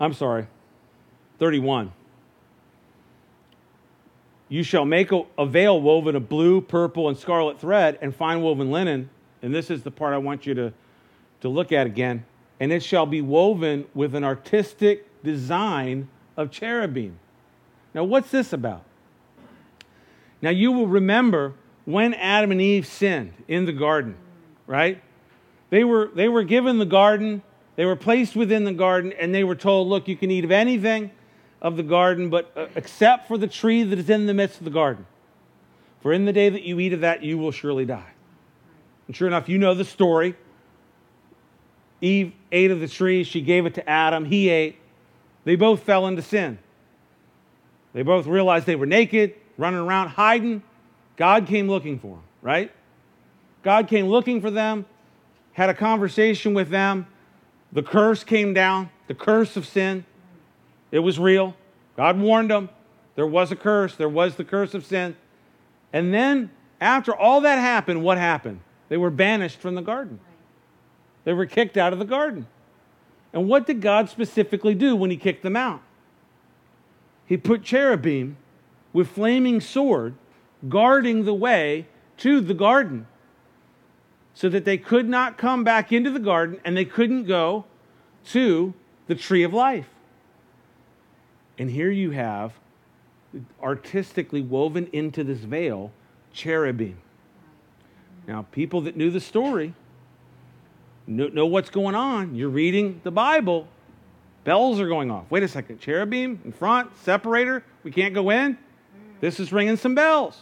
I'm 0.00 0.14
sorry, 0.14 0.46
31. 1.38 1.92
You 4.52 4.62
shall 4.62 4.84
make 4.84 5.12
a, 5.12 5.46
veil 5.46 5.80
woven 5.80 6.14
of 6.14 6.28
blue, 6.28 6.60
purple, 6.60 7.08
and 7.08 7.16
scarlet 7.16 7.58
thread 7.58 7.98
and 8.02 8.14
fine 8.14 8.42
woven 8.42 8.70
linen. 8.70 9.08
And 9.40 9.54
this 9.54 9.70
is 9.70 9.82
the 9.82 9.90
part 9.90 10.12
I 10.12 10.18
want 10.18 10.44
you 10.44 10.52
to 10.52 10.74
to 11.40 11.48
look 11.48 11.72
at 11.72 11.86
again. 11.86 12.26
And 12.60 12.70
it 12.70 12.82
shall 12.82 13.06
be 13.06 13.22
woven 13.22 13.86
with 13.94 14.14
an 14.14 14.24
artistic 14.24 15.06
design 15.22 16.08
of 16.36 16.50
cherubim. 16.50 17.18
Now, 17.94 18.04
what's 18.04 18.30
this 18.30 18.52
about? 18.52 18.84
Now, 20.42 20.50
you 20.50 20.70
will 20.70 20.86
remember 20.86 21.54
when 21.86 22.12
Adam 22.12 22.50
and 22.50 22.60
Eve 22.60 22.86
sinned 22.86 23.32
in 23.48 23.64
the 23.64 23.72
garden, 23.72 24.16
right? 24.66 25.02
They 25.70 25.82
were, 25.82 26.10
they 26.14 26.28
were 26.28 26.44
given 26.44 26.78
the 26.78 26.84
garden, 26.84 27.42
they 27.76 27.86
were 27.86 27.96
placed 27.96 28.36
within 28.36 28.64
the 28.64 28.74
garden, 28.74 29.14
and 29.18 29.34
they 29.34 29.44
were 29.44 29.54
told, 29.54 29.88
look, 29.88 30.08
you 30.08 30.16
can 30.16 30.30
eat 30.30 30.44
of 30.44 30.52
anything 30.52 31.10
of 31.62 31.76
the 31.76 31.82
garden, 31.82 32.28
but 32.28 32.52
uh, 32.56 32.66
except 32.74 33.28
for 33.28 33.38
the 33.38 33.46
tree 33.46 33.84
that 33.84 33.98
is 33.98 34.10
in 34.10 34.26
the 34.26 34.34
midst 34.34 34.58
of 34.58 34.64
the 34.64 34.70
garden. 34.70 35.06
For 36.02 36.12
in 36.12 36.26
the 36.26 36.32
day 36.32 36.48
that 36.48 36.62
you 36.62 36.80
eat 36.80 36.92
of 36.92 37.00
that, 37.00 37.22
you 37.22 37.38
will 37.38 37.52
surely 37.52 37.86
die. 37.86 38.10
And 39.06 39.16
sure 39.16 39.28
enough, 39.28 39.48
you 39.48 39.56
know 39.56 39.72
the 39.72 39.84
story. 39.84 40.34
Eve 42.00 42.32
ate 42.50 42.72
of 42.72 42.80
the 42.80 42.88
tree. 42.88 43.22
She 43.22 43.40
gave 43.40 43.64
it 43.64 43.74
to 43.74 43.88
Adam. 43.88 44.24
He 44.24 44.48
ate. 44.48 44.76
They 45.44 45.54
both 45.54 45.84
fell 45.84 46.08
into 46.08 46.20
sin. 46.20 46.58
They 47.92 48.02
both 48.02 48.26
realized 48.26 48.66
they 48.66 48.76
were 48.76 48.86
naked, 48.86 49.34
running 49.56 49.80
around 49.80 50.08
hiding. 50.08 50.62
God 51.16 51.46
came 51.46 51.68
looking 51.68 52.00
for 52.00 52.16
them, 52.16 52.22
right? 52.40 52.72
God 53.62 53.86
came 53.86 54.08
looking 54.08 54.40
for 54.40 54.50
them, 54.50 54.86
had 55.52 55.70
a 55.70 55.74
conversation 55.74 56.54
with 56.54 56.70
them. 56.70 57.06
The 57.70 57.82
curse 57.82 58.24
came 58.24 58.52
down, 58.52 58.90
the 59.06 59.14
curse 59.14 59.56
of 59.56 59.66
sin. 59.66 60.04
It 60.92 61.00
was 61.00 61.18
real. 61.18 61.56
God 61.96 62.20
warned 62.20 62.50
them. 62.50 62.68
There 63.16 63.26
was 63.26 63.50
a 63.50 63.56
curse, 63.56 63.96
there 63.96 64.08
was 64.08 64.36
the 64.36 64.44
curse 64.44 64.74
of 64.74 64.86
sin. 64.86 65.16
And 65.92 66.14
then, 66.14 66.50
after 66.80 67.14
all 67.14 67.40
that 67.40 67.58
happened, 67.58 68.02
what 68.02 68.16
happened? 68.16 68.60
They 68.88 68.96
were 68.96 69.10
banished 69.10 69.58
from 69.58 69.74
the 69.74 69.82
garden. 69.82 70.20
They 71.24 71.32
were 71.32 71.46
kicked 71.46 71.76
out 71.76 71.92
of 71.92 71.98
the 71.98 72.04
garden. 72.04 72.46
And 73.32 73.48
what 73.48 73.66
did 73.66 73.80
God 73.80 74.08
specifically 74.08 74.74
do 74.74 74.94
when 74.94 75.10
he 75.10 75.16
kicked 75.16 75.42
them 75.42 75.56
out? 75.56 75.82
He 77.26 77.36
put 77.36 77.62
cherubim 77.62 78.36
with 78.92 79.08
flaming 79.08 79.60
sword 79.60 80.14
guarding 80.68 81.24
the 81.24 81.34
way 81.34 81.86
to 82.18 82.40
the 82.40 82.54
garden 82.54 83.06
so 84.34 84.48
that 84.48 84.64
they 84.64 84.78
could 84.78 85.08
not 85.08 85.38
come 85.38 85.64
back 85.64 85.92
into 85.92 86.10
the 86.10 86.18
garden 86.18 86.60
and 86.64 86.76
they 86.76 86.84
couldn't 86.84 87.24
go 87.24 87.64
to 88.26 88.74
the 89.06 89.14
tree 89.14 89.42
of 89.42 89.52
life. 89.52 89.88
And 91.58 91.70
here 91.70 91.90
you 91.90 92.10
have 92.10 92.52
artistically 93.62 94.42
woven 94.42 94.88
into 94.92 95.24
this 95.24 95.38
veil 95.38 95.90
cherubim. 96.32 96.96
Now, 98.26 98.46
people 98.52 98.82
that 98.82 98.96
knew 98.96 99.10
the 99.10 99.20
story 99.20 99.74
know, 101.06 101.28
know 101.28 101.46
what's 101.46 101.70
going 101.70 101.94
on. 101.94 102.34
You're 102.34 102.48
reading 102.48 103.00
the 103.04 103.10
Bible. 103.10 103.66
Bells 104.44 104.80
are 104.80 104.88
going 104.88 105.10
off. 105.10 105.24
Wait 105.30 105.42
a 105.42 105.48
second. 105.48 105.80
Cherubim 105.80 106.40
in 106.44 106.52
front, 106.52 106.90
separator. 107.04 107.64
We 107.84 107.90
can't 107.90 108.14
go 108.14 108.30
in. 108.30 108.58
This 109.20 109.38
is 109.38 109.52
ringing 109.52 109.76
some 109.76 109.94
bells. 109.94 110.38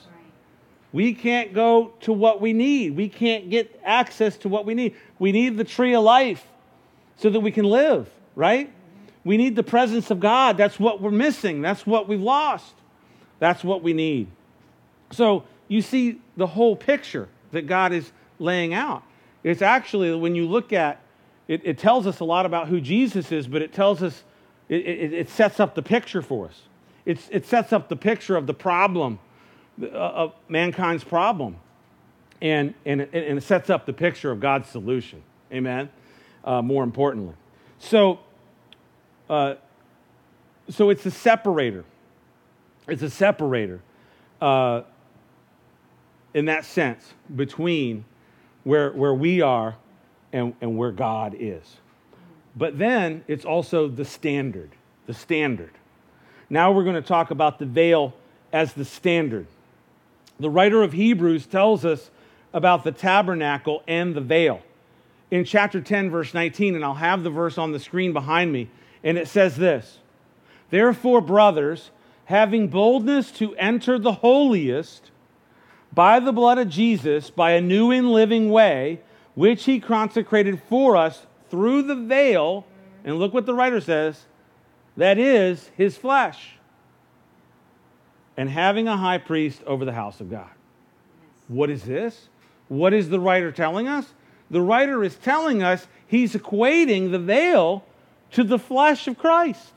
We 0.92 1.14
can't 1.14 1.54
go 1.54 1.92
to 2.00 2.12
what 2.12 2.40
we 2.40 2.52
need. 2.52 2.96
We 2.96 3.08
can't 3.08 3.50
get 3.50 3.80
access 3.84 4.36
to 4.38 4.48
what 4.48 4.66
we 4.66 4.74
need. 4.74 4.96
We 5.18 5.32
need 5.32 5.56
the 5.56 5.64
tree 5.64 5.94
of 5.94 6.02
life 6.02 6.44
so 7.16 7.30
that 7.30 7.40
we 7.40 7.52
can 7.52 7.64
live, 7.64 8.08
right? 8.34 8.72
We 9.24 9.36
need 9.36 9.56
the 9.56 9.62
presence 9.62 10.10
of 10.10 10.20
God. 10.20 10.56
That's 10.56 10.80
what 10.80 11.00
we're 11.00 11.10
missing. 11.10 11.60
That's 11.62 11.86
what 11.86 12.08
we've 12.08 12.20
lost. 12.20 12.74
That's 13.38 13.62
what 13.62 13.82
we 13.82 13.92
need. 13.92 14.28
So 15.12 15.44
you 15.68 15.82
see 15.82 16.20
the 16.36 16.46
whole 16.46 16.76
picture 16.76 17.28
that 17.52 17.66
God 17.66 17.92
is 17.92 18.10
laying 18.38 18.74
out. 18.74 19.02
It's 19.42 19.62
actually, 19.62 20.14
when 20.14 20.34
you 20.34 20.46
look 20.46 20.72
at 20.72 21.00
it, 21.48 21.62
it 21.64 21.78
tells 21.78 22.06
us 22.06 22.20
a 22.20 22.24
lot 22.24 22.46
about 22.46 22.68
who 22.68 22.80
Jesus 22.80 23.32
is, 23.32 23.48
but 23.48 23.60
it 23.60 23.72
tells 23.72 24.02
us, 24.02 24.22
it, 24.68 24.86
it, 24.86 25.12
it 25.12 25.28
sets 25.28 25.58
up 25.58 25.74
the 25.74 25.82
picture 25.82 26.22
for 26.22 26.46
us. 26.46 26.62
It's, 27.04 27.28
it 27.30 27.44
sets 27.44 27.72
up 27.72 27.88
the 27.88 27.96
picture 27.96 28.36
of 28.36 28.46
the 28.46 28.54
problem, 28.54 29.18
uh, 29.82 29.86
of 29.86 30.34
mankind's 30.48 31.02
problem. 31.02 31.56
And, 32.40 32.74
and, 32.86 33.00
and 33.00 33.38
it 33.38 33.42
sets 33.42 33.68
up 33.68 33.84
the 33.84 33.92
picture 33.92 34.30
of 34.30 34.38
God's 34.38 34.68
solution. 34.68 35.22
Amen? 35.52 35.90
Uh, 36.44 36.62
more 36.62 36.84
importantly. 36.84 37.34
So, 37.78 38.20
uh, 39.30 39.54
so 40.68 40.90
it's 40.90 41.06
a 41.06 41.10
separator. 41.10 41.84
It's 42.88 43.02
a 43.02 43.10
separator 43.10 43.80
uh, 44.40 44.82
in 46.34 46.46
that 46.46 46.64
sense 46.64 47.14
between 47.34 48.04
where, 48.64 48.90
where 48.90 49.14
we 49.14 49.40
are 49.40 49.76
and, 50.32 50.54
and 50.60 50.76
where 50.76 50.90
God 50.90 51.36
is. 51.38 51.76
But 52.56 52.78
then 52.78 53.24
it's 53.28 53.44
also 53.44 53.86
the 53.86 54.04
standard, 54.04 54.70
the 55.06 55.14
standard. 55.14 55.70
Now 56.48 56.72
we're 56.72 56.84
going 56.84 56.96
to 56.96 57.02
talk 57.02 57.30
about 57.30 57.60
the 57.60 57.66
veil 57.66 58.12
as 58.52 58.72
the 58.72 58.84
standard. 58.84 59.46
The 60.40 60.50
writer 60.50 60.82
of 60.82 60.92
Hebrews 60.92 61.46
tells 61.46 61.84
us 61.84 62.10
about 62.52 62.82
the 62.82 62.90
tabernacle 62.90 63.84
and 63.86 64.14
the 64.14 64.20
veil. 64.20 64.60
In 65.30 65.44
chapter 65.44 65.80
10, 65.80 66.10
verse 66.10 66.34
19, 66.34 66.74
and 66.74 66.84
I'll 66.84 66.94
have 66.94 67.22
the 67.22 67.30
verse 67.30 67.56
on 67.56 67.70
the 67.70 67.78
screen 67.78 68.12
behind 68.12 68.52
me, 68.52 68.68
and 69.02 69.18
it 69.18 69.28
says 69.28 69.56
this 69.56 69.98
Therefore, 70.70 71.20
brothers, 71.20 71.90
having 72.26 72.68
boldness 72.68 73.30
to 73.32 73.54
enter 73.56 73.98
the 73.98 74.12
holiest 74.12 75.10
by 75.92 76.20
the 76.20 76.32
blood 76.32 76.58
of 76.58 76.68
Jesus, 76.68 77.30
by 77.30 77.52
a 77.52 77.60
new 77.60 77.90
and 77.90 78.12
living 78.12 78.50
way, 78.50 79.00
which 79.34 79.64
he 79.64 79.80
consecrated 79.80 80.62
for 80.68 80.96
us 80.96 81.26
through 81.50 81.82
the 81.82 81.96
veil, 81.96 82.64
and 83.04 83.18
look 83.18 83.34
what 83.34 83.46
the 83.46 83.54
writer 83.54 83.80
says, 83.80 84.26
that 84.96 85.18
is 85.18 85.70
his 85.76 85.96
flesh, 85.96 86.56
and 88.36 88.48
having 88.48 88.86
a 88.86 88.96
high 88.96 89.18
priest 89.18 89.62
over 89.66 89.84
the 89.84 89.92
house 89.92 90.20
of 90.20 90.30
God. 90.30 90.50
What 91.48 91.70
is 91.70 91.82
this? 91.82 92.28
What 92.68 92.92
is 92.94 93.08
the 93.08 93.18
writer 93.18 93.50
telling 93.50 93.88
us? 93.88 94.14
The 94.50 94.60
writer 94.60 95.02
is 95.02 95.16
telling 95.16 95.62
us 95.62 95.88
he's 96.06 96.34
equating 96.34 97.10
the 97.10 97.18
veil 97.18 97.84
to 98.32 98.44
the 98.44 98.58
flesh 98.58 99.08
of 99.08 99.18
Christ. 99.18 99.72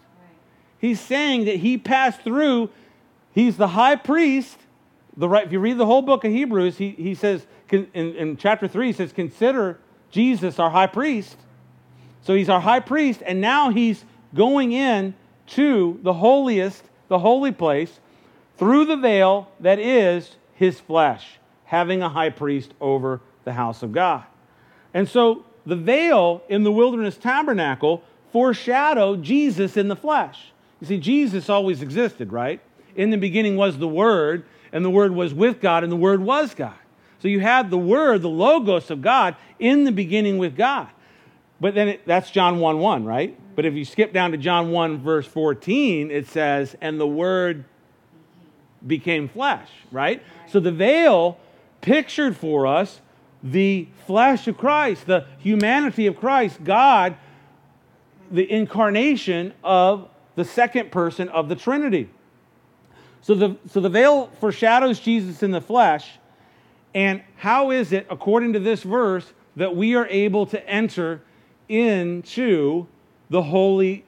He's 0.77 0.99
saying 0.99 1.45
that 1.45 1.57
he 1.57 1.77
passed 1.77 2.21
through, 2.21 2.69
he's 3.31 3.57
the 3.57 3.69
high 3.69 3.95
priest. 3.95 4.57
The 5.15 5.29
right, 5.29 5.45
if 5.45 5.51
you 5.51 5.59
read 5.59 5.77
the 5.77 5.85
whole 5.85 6.01
book 6.01 6.23
of 6.25 6.31
Hebrews, 6.31 6.77
he, 6.77 6.89
he 6.91 7.15
says, 7.15 7.45
in, 7.69 7.87
in 7.93 8.37
chapter 8.37 8.67
3, 8.67 8.87
he 8.87 8.93
says, 8.93 9.13
Consider 9.13 9.79
Jesus 10.09 10.59
our 10.59 10.69
high 10.69 10.87
priest. 10.87 11.37
So 12.21 12.33
he's 12.33 12.49
our 12.49 12.61
high 12.61 12.79
priest, 12.79 13.21
and 13.25 13.39
now 13.39 13.69
he's 13.69 14.05
going 14.33 14.71
in 14.71 15.13
to 15.47 15.99
the 16.03 16.13
holiest, 16.13 16.83
the 17.07 17.19
holy 17.19 17.51
place, 17.51 17.99
through 18.57 18.85
the 18.85 18.97
veil 18.97 19.49
that 19.59 19.79
is 19.79 20.35
his 20.53 20.79
flesh, 20.79 21.39
having 21.65 22.01
a 22.01 22.09
high 22.09 22.29
priest 22.29 22.73
over 22.79 23.21
the 23.43 23.53
house 23.53 23.83
of 23.83 23.91
God. 23.91 24.23
And 24.93 25.09
so 25.09 25.45
the 25.65 25.75
veil 25.75 26.43
in 26.47 26.63
the 26.63 26.71
wilderness 26.71 27.17
tabernacle 27.17 28.03
foreshadowed 28.33 29.23
Jesus 29.23 29.77
in 29.77 29.87
the 29.87 29.95
flesh. 29.95 30.51
You 30.81 30.87
see, 30.87 30.97
Jesus 30.97 31.49
always 31.49 31.81
existed, 31.81 32.33
right? 32.33 32.59
In 32.95 33.11
the 33.11 33.17
beginning 33.17 33.55
was 33.55 33.77
the 33.77 33.87
Word, 33.87 34.43
and 34.73 34.83
the 34.83 34.89
Word 34.89 35.13
was 35.13 35.33
with 35.33 35.61
God, 35.61 35.83
and 35.83 35.91
the 35.91 35.97
Word 35.97 36.19
was 36.19 36.53
God. 36.53 36.75
So 37.19 37.29
you 37.29 37.39
had 37.39 37.69
the 37.69 37.77
Word, 37.77 38.21
the 38.21 38.29
Logos 38.29 38.91
of 38.91 39.01
God, 39.01 39.37
in 39.59 39.85
the 39.85 39.91
beginning 39.91 40.39
with 40.39 40.57
God. 40.57 40.89
But 41.61 41.75
then 41.75 41.87
it, 41.87 42.05
that's 42.05 42.31
John 42.31 42.59
1 42.59 42.79
1, 42.79 43.05
right? 43.05 43.39
But 43.55 43.65
if 43.65 43.75
you 43.75 43.85
skip 43.85 44.11
down 44.11 44.31
to 44.31 44.37
John 44.37 44.71
1, 44.71 44.97
verse 44.97 45.27
14, 45.27 46.11
it 46.11 46.27
says, 46.27 46.75
and 46.81 46.99
the 46.99 47.07
Word 47.07 47.65
became 48.85 49.29
flesh, 49.29 49.69
right? 49.91 50.21
So 50.49 50.59
the 50.59 50.71
veil 50.71 51.37
pictured 51.81 52.35
for 52.35 52.65
us 52.65 52.99
the 53.43 53.87
flesh 54.07 54.47
of 54.47 54.57
Christ, 54.57 55.05
the 55.05 55.27
humanity 55.37 56.07
of 56.07 56.17
Christ, 56.17 56.63
God, 56.63 57.15
the 58.33 58.51
incarnation 58.51 59.53
of 59.63 60.09
the 60.35 60.43
second 60.43 60.91
person 60.91 61.29
of 61.29 61.47
the 61.47 61.55
Trinity. 61.55 62.09
So 63.21 63.35
the, 63.35 63.55
so 63.69 63.79
the 63.79 63.89
veil 63.89 64.27
foreshadows 64.41 64.99
Jesus 64.99 65.43
in 65.43 65.51
the 65.51 65.61
flesh, 65.61 66.09
and 66.95 67.21
how 67.37 67.71
is 67.71 67.93
it, 67.93 68.07
according 68.09 68.53
to 68.53 68.59
this 68.59 68.83
verse, 68.83 69.31
that 69.55 69.75
we 69.75 69.95
are 69.95 70.07
able 70.07 70.47
to 70.47 70.69
enter 70.69 71.21
into 71.69 72.87
the 73.29 73.43
Holy 73.43 74.03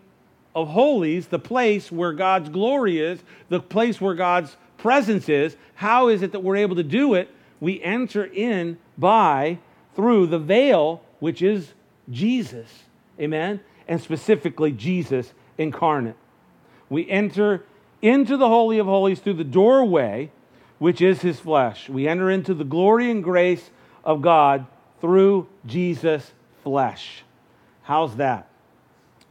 of 0.56 0.70
Holies, 0.70 1.28
the 1.28 1.40
place 1.40 1.92
where 1.92 2.14
God's 2.14 2.50
glory 2.50 3.00
is, 3.00 3.24
the 3.50 3.60
place 3.60 4.02
where 4.02 4.16
God's 4.16 4.58
presence 4.78 5.30
is? 5.30 5.56
How 5.76 6.08
is 6.08 6.24
it 6.24 6.32
that 6.32 6.42
we're 6.42 6.56
able 6.58 6.76
to 6.78 6.84
do 6.84 7.14
it? 7.14 7.30
We 7.60 7.82
enter 7.82 8.26
in 8.26 8.78
by, 8.98 9.60
through 9.96 10.28
the 10.28 10.40
veil, 10.40 11.04
which 11.20 11.42
is 11.42 11.74
Jesus. 12.10 12.84
Amen? 13.20 13.60
And 13.88 14.02
specifically, 14.02 14.72
Jesus 14.72 15.34
incarnate. 15.58 16.16
We 16.90 17.10
enter 17.10 17.66
into 18.02 18.38
the 18.38 18.48
Holy 18.48 18.80
of 18.80 18.86
Holies 18.86 19.20
through 19.20 19.34
the 19.34 19.44
doorway 19.44 20.32
which 20.80 21.02
is 21.02 21.22
his 21.22 21.40
flesh. 21.40 21.90
We 21.90 22.08
enter 22.08 22.30
into 22.30 22.54
the 22.54 22.64
glory 22.64 23.10
and 23.10 23.24
grace 23.24 23.70
of 24.04 24.22
God 24.22 24.66
through 25.02 25.48
Jesus' 25.66 26.32
flesh. 26.64 27.24
How's 27.84 28.16
that? 28.18 28.48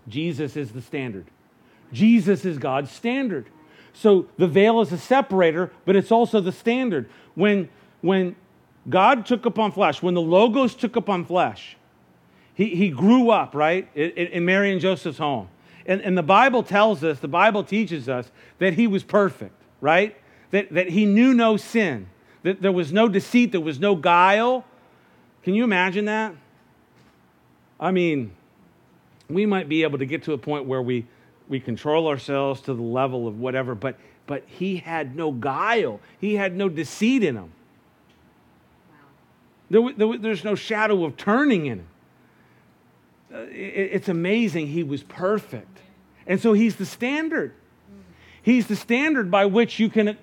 Jesus 0.09 0.57
is 0.57 0.73
the 0.73 0.83
standard. 0.83 1.27
Jesus 1.93 2.45
is 2.45 2.59
God's 2.59 2.91
standard. 2.91 3.47
So 3.93 4.27
the 4.37 4.47
veil 4.47 4.81
is 4.81 4.93
a 4.93 4.99
separator, 4.99 5.71
but 5.85 5.97
it's 5.97 6.11
also 6.11 6.41
the 6.41 6.53
standard. 6.53 7.09
When, 7.35 7.69
when 8.01 8.37
God 8.89 9.27
took 9.27 9.47
upon 9.47 9.73
flesh, 9.73 10.03
when 10.03 10.15
the 10.15 10.21
Logos 10.21 10.75
took 10.75 10.97
upon 10.97 11.25
flesh, 11.25 11.77
he, 12.55 12.75
he 12.75 12.89
grew 12.91 13.31
up, 13.31 13.55
right, 13.55 13.89
in, 13.95 14.11
in 14.11 14.45
Mary 14.45 14.73
and 14.73 14.81
Joseph's 14.81 15.19
home. 15.19 15.49
And, 15.87 16.01
and 16.01 16.17
the 16.17 16.23
Bible 16.23 16.63
tells 16.63 17.05
us, 17.05 17.19
the 17.19 17.29
Bible 17.29 17.63
teaches 17.63 18.09
us 18.09 18.31
that 18.59 18.75
he 18.75 18.87
was 18.87 19.03
perfect, 19.03 19.55
right? 19.81 20.17
that, 20.55 20.73
that 20.73 20.89
he 20.89 21.05
knew 21.05 21.35
no 21.35 21.57
sin, 21.57 22.07
that 22.45 22.63
there 22.63 22.71
was 22.71 22.93
no 22.93 23.09
deceit, 23.09 23.51
there 23.51 23.61
was 23.61 23.81
no 23.81 23.97
guile. 23.97 24.65
Can 25.43 25.57
you 25.57 25.65
imagine 25.65 26.05
that? 26.05 26.33
I 27.81 27.91
mean, 27.91 28.31
we 29.29 29.47
might 29.47 29.69
be 29.69 29.83
able 29.83 29.99
to 29.99 30.07
get 30.07 30.23
to 30.25 30.33
a 30.33 30.39
point 30.39 30.67
where 30.67 30.81
we, 30.81 31.07
we 31.49 31.59
control 31.59 32.07
ourselves 32.07 32.61
to 32.63 32.75
the 32.75 32.83
level 32.83 33.27
of 33.27 33.41
whatever, 33.41 33.75
but, 33.75 33.97
but 34.29 34.45
he 34.47 34.77
had 34.77 35.17
no 35.17 35.33
guile, 35.33 35.99
he 36.21 36.37
had 36.37 36.55
no 36.55 36.69
deceit 36.69 37.25
in 37.25 37.35
him. 37.35 37.53
Wow. 38.89 38.97
There, 39.71 40.07
there, 40.07 40.19
there's 40.19 40.45
no 40.45 40.55
shadow 40.55 41.05
of 41.05 41.17
turning 41.17 41.67
in 41.67 41.81
him. 41.81 41.87
Uh, 43.35 43.39
it, 43.51 43.91
it's 43.93 44.09
amazing. 44.09 44.69
He 44.69 44.83
was 44.83 45.03
perfect. 45.03 45.79
And 46.27 46.41
so 46.41 46.53
he's 46.53 46.77
the 46.77 46.87
standard. 46.87 47.53
He's 48.43 48.67
the 48.67 48.77
standard 48.77 49.31
by 49.31 49.47
which 49.47 49.79
you 49.79 49.89
can 49.89 50.17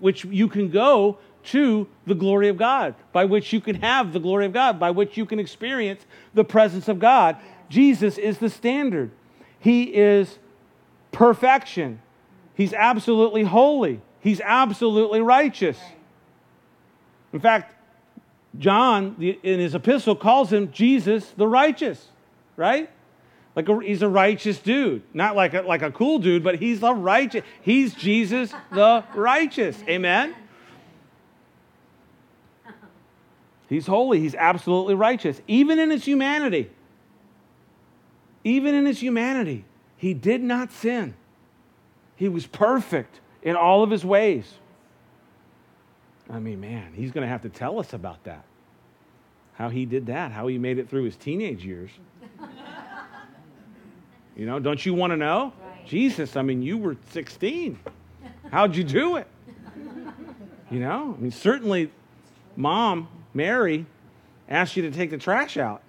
which 0.00 0.24
you 0.24 0.48
can 0.48 0.70
go 0.70 1.18
to 1.44 1.86
the 2.06 2.14
glory 2.14 2.48
of 2.48 2.56
God, 2.56 2.94
by 3.12 3.24
which 3.24 3.52
you 3.52 3.60
can 3.60 3.76
have 3.76 4.12
the 4.12 4.18
glory 4.18 4.46
of 4.46 4.52
God, 4.52 4.80
by 4.80 4.90
which 4.90 5.16
you 5.16 5.24
can 5.24 5.38
experience 5.38 6.04
the 6.34 6.44
presence 6.44 6.88
of 6.88 6.98
God. 6.98 7.36
Jesus 7.68 8.18
is 8.18 8.38
the 8.38 8.50
standard. 8.50 9.10
He 9.60 9.84
is 9.84 10.38
perfection. 11.12 12.00
He's 12.54 12.72
absolutely 12.72 13.44
holy. 13.44 14.00
He's 14.20 14.40
absolutely 14.40 15.20
righteous. 15.20 15.78
In 17.32 17.40
fact, 17.40 17.74
John, 18.58 19.16
in 19.20 19.60
his 19.60 19.74
epistle, 19.74 20.14
calls 20.14 20.52
him 20.52 20.70
Jesus 20.72 21.30
the 21.36 21.48
righteous, 21.48 22.08
right? 22.56 22.90
Like 23.54 23.68
a, 23.68 23.80
he's 23.80 24.02
a 24.02 24.08
righteous 24.08 24.58
dude. 24.58 25.02
Not 25.12 25.36
like 25.36 25.54
a, 25.54 25.62
like 25.62 25.82
a 25.82 25.90
cool 25.90 26.18
dude, 26.18 26.42
but 26.42 26.58
he's 26.58 26.80
the 26.80 26.94
righteous. 26.94 27.44
He's 27.60 27.94
Jesus 27.94 28.52
the 28.70 29.04
righteous. 29.14 29.76
Amen? 29.88 30.34
He's 33.68 33.86
holy. 33.86 34.20
He's 34.20 34.34
absolutely 34.34 34.94
righteous. 34.94 35.40
Even 35.46 35.78
in 35.78 35.90
his 35.90 36.04
humanity. 36.04 36.70
Even 38.44 38.74
in 38.74 38.86
his 38.86 39.00
humanity, 39.00 39.64
he 39.96 40.14
did 40.14 40.42
not 40.42 40.72
sin. 40.72 41.14
He 42.16 42.28
was 42.28 42.46
perfect 42.46 43.20
in 43.42 43.56
all 43.56 43.82
of 43.82 43.90
his 43.90 44.04
ways. 44.04 44.54
I 46.28 46.38
mean, 46.38 46.60
man, 46.60 46.92
he's 46.94 47.12
going 47.12 47.22
to 47.22 47.28
have 47.28 47.42
to 47.42 47.48
tell 47.48 47.78
us 47.78 47.92
about 47.92 48.24
that. 48.24 48.44
How 49.54 49.68
he 49.68 49.86
did 49.86 50.06
that, 50.06 50.32
how 50.32 50.48
he 50.48 50.58
made 50.58 50.78
it 50.78 50.88
through 50.88 51.04
his 51.04 51.16
teenage 51.16 51.64
years. 51.64 51.90
You 54.36 54.46
know, 54.46 54.58
don't 54.58 54.84
you 54.84 54.94
want 54.94 55.12
to 55.12 55.16
know? 55.16 55.52
Right. 55.62 55.86
Jesus, 55.86 56.36
I 56.36 56.42
mean, 56.42 56.62
you 56.62 56.78
were 56.78 56.96
16. 57.10 57.78
How'd 58.50 58.76
you 58.76 58.84
do 58.84 59.16
it? 59.16 59.26
You 60.70 60.80
know, 60.80 61.14
I 61.16 61.20
mean, 61.20 61.30
certainly, 61.30 61.90
mom, 62.56 63.08
Mary, 63.34 63.84
asked 64.48 64.76
you 64.76 64.82
to 64.82 64.90
take 64.90 65.10
the 65.10 65.18
trash 65.18 65.56
out. 65.58 65.82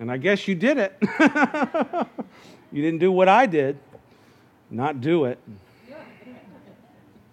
And 0.00 0.10
I 0.10 0.16
guess 0.16 0.48
you 0.48 0.56
did 0.56 0.78
it. 0.78 0.96
you 2.72 2.82
didn't 2.82 2.98
do 2.98 3.12
what 3.12 3.28
I 3.28 3.46
did, 3.46 3.78
not 4.70 5.00
do 5.00 5.26
it. 5.26 5.38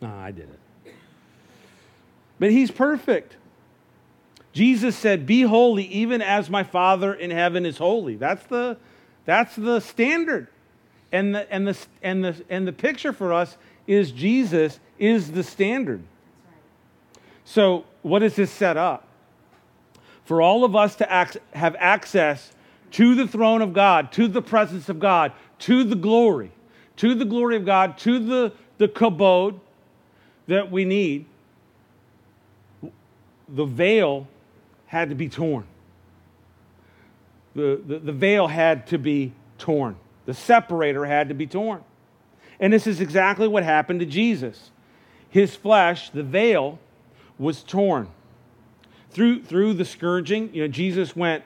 No, 0.01 0.09
I 0.09 0.31
did 0.31 0.49
it. 0.49 0.93
But 2.39 2.51
he's 2.51 2.71
perfect. 2.71 3.35
Jesus 4.51 4.95
said, 4.95 5.25
Be 5.25 5.43
holy, 5.43 5.85
even 5.85 6.21
as 6.21 6.49
my 6.49 6.63
Father 6.63 7.13
in 7.13 7.31
heaven 7.31 7.65
is 7.65 7.77
holy. 7.77 8.15
That's 8.15 8.43
the, 8.47 8.77
that's 9.25 9.55
the 9.55 9.79
standard. 9.79 10.47
And 11.11 11.35
the, 11.35 11.51
and, 11.51 11.67
the, 11.67 11.77
and, 12.01 12.23
the, 12.23 12.43
and 12.49 12.67
the 12.67 12.73
picture 12.73 13.13
for 13.13 13.33
us 13.33 13.57
is 13.85 14.11
Jesus 14.11 14.79
is 14.97 15.31
the 15.31 15.43
standard. 15.43 16.01
So, 17.43 17.85
what 18.01 18.23
is 18.23 18.35
this 18.35 18.51
set 18.51 18.77
up? 18.77 19.07
For 20.23 20.41
all 20.41 20.63
of 20.63 20.75
us 20.75 20.95
to 20.97 21.11
act, 21.11 21.37
have 21.53 21.75
access 21.77 22.53
to 22.91 23.15
the 23.15 23.27
throne 23.27 23.61
of 23.61 23.73
God, 23.73 24.11
to 24.13 24.27
the 24.27 24.41
presence 24.41 24.89
of 24.89 24.99
God, 24.99 25.33
to 25.59 25.83
the 25.83 25.95
glory, 25.95 26.51
to 26.97 27.15
the 27.15 27.25
glory 27.25 27.57
of 27.57 27.65
God, 27.65 27.97
to 27.99 28.19
the, 28.19 28.53
the 28.77 28.87
kabod 28.87 29.59
that 30.47 30.71
we 30.71 30.85
need, 30.85 31.25
the 33.47 33.65
veil 33.65 34.27
had 34.87 35.09
to 35.09 35.15
be 35.15 35.29
torn. 35.29 35.65
The, 37.53 37.81
the, 37.85 38.11
veil 38.11 38.47
had 38.47 38.87
to 38.87 38.97
be 38.97 39.33
torn. 39.57 39.97
The 40.25 40.33
separator 40.33 41.05
had 41.05 41.29
to 41.29 41.35
be 41.35 41.47
torn. 41.47 41.83
And 42.59 42.71
this 42.71 42.87
is 42.87 43.01
exactly 43.01 43.47
what 43.47 43.63
happened 43.63 43.99
to 43.99 44.05
Jesus. 44.05 44.71
His 45.29 45.55
flesh, 45.55 46.09
the 46.11 46.23
veil, 46.23 46.79
was 47.37 47.63
torn. 47.63 48.07
Through, 49.09 49.43
through 49.43 49.73
the 49.73 49.83
scourging, 49.83 50.53
you 50.53 50.61
know, 50.61 50.67
Jesus 50.67 51.15
went 51.15 51.43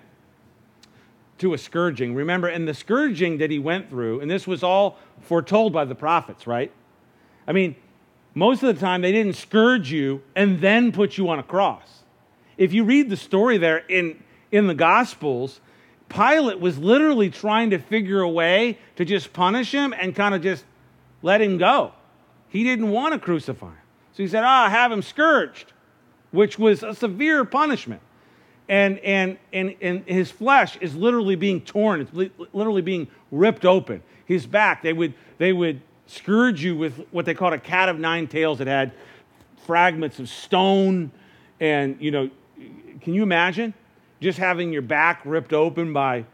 to 1.40 1.54
a 1.54 1.58
scourging. 1.58 2.14
Remember, 2.14 2.48
and 2.48 2.68
the 2.68 2.74
scourging 2.74 3.40
that 3.40 3.50
he 3.50 3.60
went 3.60 3.90
through, 3.90 4.22
and 4.22 4.30
this 4.30 4.46
was 4.46 4.64
all 4.64 4.98
foretold 5.22 5.74
by 5.74 5.86
the 5.86 5.96
prophets, 5.96 6.46
right? 6.46 6.72
I 7.48 7.52
mean, 7.52 7.76
most 8.34 8.64
of 8.64 8.74
the 8.74 8.80
time 8.80 9.02
they 9.02 9.12
didn't 9.12 9.36
scourge 9.36 9.92
you 9.92 10.22
and 10.36 10.60
then 10.60 10.92
put 10.92 11.18
you 11.18 11.30
on 11.30 11.40
a 11.40 11.44
cross. 11.44 12.04
If 12.58 12.74
you 12.74 12.84
read 12.84 13.10
the 13.10 13.18
story 13.18 13.58
there 13.58 13.78
in, 13.78 14.22
in 14.52 14.68
the 14.68 14.74
Gospels, 14.74 15.60
Pilate 16.10 16.60
was 16.60 16.78
literally 16.78 17.30
trying 17.30 17.72
to 17.72 17.80
figure 17.80 18.22
a 18.22 18.30
way 18.30 18.78
to 18.96 19.06
just 19.06 19.34
punish 19.34 19.72
him 19.72 19.94
and 19.94 20.16
kind 20.16 20.36
of 20.36 20.42
just 20.42 20.64
let 21.22 21.42
him 21.42 21.58
go. 21.58 21.94
He 22.50 22.64
didn't 22.64 22.90
want 22.90 23.14
to 23.14 23.20
crucify 23.20 23.68
him. 23.68 23.78
So 24.14 24.24
he 24.24 24.30
said, 24.30 24.44
Ah, 24.44 24.70
have 24.70 24.92
him 24.92 25.02
scourged, 25.02 25.74
which 26.32 26.58
was 26.58 26.84
a 26.84 26.94
severe 26.94 27.44
punishment. 27.44 28.02
And, 28.70 28.98
and, 29.00 29.38
and, 29.54 29.76
and 29.82 30.04
his 30.06 30.32
flesh 30.32 30.78
is 30.82 30.96
literally 30.96 31.36
being 31.36 31.62
torn, 31.62 32.02
it's 32.02 32.32
literally 32.54 32.82
being 32.82 33.08
ripped 33.32 33.66
open. 33.66 34.02
His 34.26 34.48
back, 34.48 34.82
they 34.82 34.94
would, 34.94 35.14
they 35.38 35.54
would 35.54 35.82
scourge 36.08 36.64
you 36.64 36.76
with 36.76 37.06
what 37.12 37.26
they 37.26 37.34
called 37.34 37.54
a 37.54 37.60
cat 37.60 37.90
of 37.90 38.00
nine 38.00 38.28
tails 38.28 38.60
that 38.60 38.68
had 38.68 38.94
fragments 39.66 40.20
of 40.20 40.30
stone 40.30 41.12
and, 41.60 41.98
you 42.00 42.12
know, 42.12 42.30
can 43.02 43.14
you 43.14 43.24
imagine 43.24 43.74
just 44.22 44.38
having 44.38 44.72
your 44.72 44.82
back 44.82 45.22
ripped 45.26 45.54
open 45.54 45.94
by, 45.94 46.26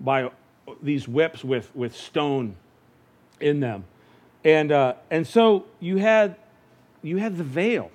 by 0.00 0.30
these 0.82 1.06
whips 1.06 1.44
with, 1.44 1.74
with 1.74 1.96
stone 1.96 2.56
in 3.40 3.60
them? 3.60 3.84
And, 4.44 4.72
uh, 4.72 4.94
and 5.10 5.26
so 5.26 5.66
you 5.80 5.98
had, 5.98 6.36
you 7.02 7.18
had 7.18 7.36
the 7.36 7.44
veil. 7.44 7.90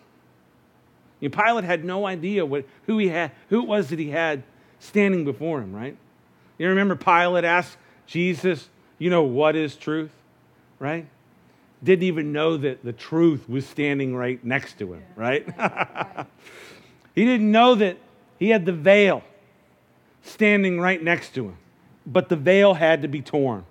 You 1.20 1.30
know, 1.30 1.44
Pilate 1.44 1.64
had 1.64 1.84
no 1.84 2.06
idea 2.06 2.46
what, 2.46 2.66
who, 2.86 2.98
he 2.98 3.10
had, 3.10 3.32
who 3.50 3.64
it 3.64 3.68
was 3.68 3.90
that 3.90 4.00
he 4.00 4.12
had 4.12 4.44
standing 4.80 5.26
before 5.26 5.62
him, 5.62 5.76
right? 5.76 5.98
You 6.58 6.70
remember 6.70 6.96
Pilate 6.96 7.44
asked 7.44 7.78
Jesus, 8.06 8.70
you 9.00 9.10
know, 9.10 9.24
what 9.24 9.56
is 9.56 9.76
truth, 9.76 10.12
right? 10.80 11.08
Didn't 11.84 12.04
even 12.04 12.32
know 12.32 12.58
that 12.58 12.84
the 12.84 12.94
truth 12.94 13.48
was 13.50 13.66
standing 13.66 14.16
right 14.16 14.44
next 14.44 14.80
to 14.80 14.94
him, 14.94 15.04
right? 15.16 15.46
He 17.14 17.26
didn't 17.26 17.52
know 17.52 17.76
that 17.76 17.98
he 18.40 18.50
had 18.50 18.66
the 18.66 18.74
veil 18.74 19.24
standing 20.22 20.80
right 20.80 21.02
next 21.02 21.34
to 21.36 21.46
him, 21.46 21.58
but 22.06 22.30
the 22.30 22.36
veil 22.36 22.74
had 22.74 23.02
to 23.02 23.08
be 23.08 23.22
torn. 23.22 23.66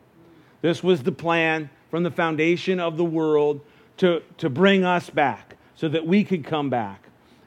This 0.63 0.83
was 0.83 1.03
the 1.03 1.13
plan 1.13 1.71
from 1.91 2.03
the 2.03 2.11
foundation 2.11 2.81
of 2.81 2.97
the 2.97 3.05
world 3.05 3.61
to, 3.99 4.23
to 4.39 4.51
bring 4.51 4.85
us 4.85 5.11
back 5.11 5.57
so 5.75 5.89
that 5.89 6.07
we 6.07 6.25
could 6.25 6.45
come 6.45 6.71
back 6.71 7.03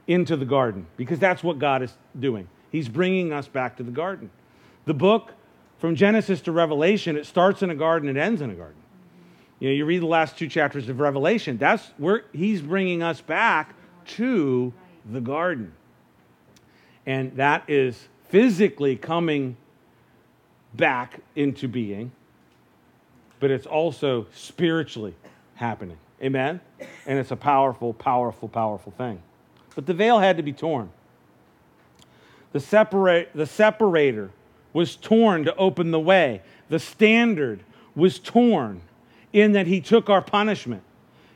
into 0.07 0.35
the 0.35 0.45
garden 0.45 0.85
because 0.97 1.19
that's 1.19 1.43
what 1.43 1.59
God 1.59 1.83
is 1.83 1.93
doing. 2.19 2.47
He's 2.71 2.87
bringing 2.87 3.33
us 3.33 3.47
back 3.47 3.77
to 3.77 3.83
the 3.83 3.91
garden. 3.91 4.29
The 4.85 4.93
book 4.93 5.33
from 5.79 5.95
Genesis 5.95 6.41
to 6.41 6.51
Revelation, 6.51 7.17
it 7.17 7.25
starts 7.25 7.61
in 7.61 7.69
a 7.69 7.75
garden, 7.75 8.09
it 8.09 8.17
ends 8.17 8.41
in 8.41 8.49
a 8.49 8.55
garden. 8.55 8.75
You 9.59 9.69
know, 9.69 9.75
you 9.75 9.85
read 9.85 10.01
the 10.01 10.07
last 10.07 10.37
two 10.37 10.47
chapters 10.47 10.87
of 10.87 10.99
Revelation, 10.99 11.57
that's 11.57 11.85
where 11.97 12.23
he's 12.31 12.61
bringing 12.61 13.03
us 13.03 13.21
back 13.21 13.75
to 14.05 14.73
the 15.11 15.19
garden 15.19 15.73
and 17.09 17.35
that 17.37 17.63
is 17.67 18.07
physically 18.27 18.95
coming 18.95 19.57
back 20.75 21.21
into 21.35 21.67
being, 21.67 22.11
but 23.39 23.49
it's 23.49 23.65
also 23.65 24.27
spiritually 24.31 25.15
happening. 25.55 25.97
Amen? 26.21 26.61
And 27.07 27.17
it's 27.17 27.31
a 27.31 27.35
powerful, 27.35 27.95
powerful, 27.95 28.47
powerful 28.47 28.91
thing. 28.91 29.23
But 29.73 29.87
the 29.87 29.95
veil 29.95 30.19
had 30.19 30.37
to 30.37 30.43
be 30.43 30.53
torn. 30.53 30.91
The, 32.51 32.59
separate, 32.59 33.31
the 33.33 33.47
separator 33.47 34.29
was 34.71 34.95
torn 34.95 35.45
to 35.45 35.55
open 35.55 35.89
the 35.89 35.99
way. 35.99 36.43
The 36.69 36.77
standard 36.77 37.63
was 37.95 38.19
torn 38.19 38.81
in 39.33 39.53
that 39.53 39.65
he 39.65 39.81
took 39.81 40.11
our 40.11 40.21
punishment, 40.21 40.83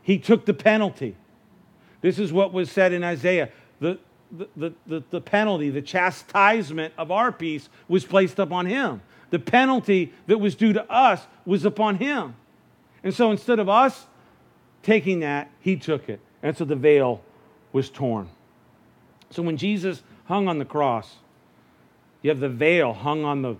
he 0.03 0.19
took 0.19 0.45
the 0.45 0.53
penalty. 0.53 1.15
This 2.01 2.19
is 2.19 2.31
what 2.31 2.53
was 2.53 2.69
said 2.69 2.93
in 2.93 3.03
Isaiah. 3.03 3.49
The, 3.79 3.97
the, 4.33 4.73
the, 4.87 5.03
the, 5.09 5.21
penalty, 5.21 5.69
the 5.69 5.81
chastisement 5.81 6.93
of 6.97 7.11
our 7.11 7.31
peace 7.31 7.69
was 7.87 8.03
placed 8.03 8.39
upon 8.39 8.65
him. 8.65 9.01
The 9.29 9.39
penalty 9.39 10.13
that 10.27 10.39
was 10.39 10.55
due 10.55 10.73
to 10.73 10.91
us 10.91 11.25
was 11.45 11.65
upon 11.65 11.95
him. 11.95 12.35
And 13.03 13.13
so 13.13 13.31
instead 13.31 13.59
of 13.59 13.69
us 13.69 14.07
taking 14.81 15.19
that, 15.19 15.51
he 15.59 15.75
took 15.75 16.09
it. 16.09 16.19
And 16.41 16.55
so 16.57 16.65
the 16.65 16.75
veil 16.75 17.21
was 17.71 17.89
torn. 17.89 18.29
So 19.29 19.41
when 19.43 19.57
Jesus 19.57 20.03
hung 20.25 20.47
on 20.47 20.59
the 20.59 20.65
cross, 20.65 21.15
you 22.21 22.29
have 22.29 22.39
the 22.39 22.49
veil 22.49 22.93
hung 22.93 23.25
on 23.25 23.41
the, 23.41 23.51
it 23.51 23.57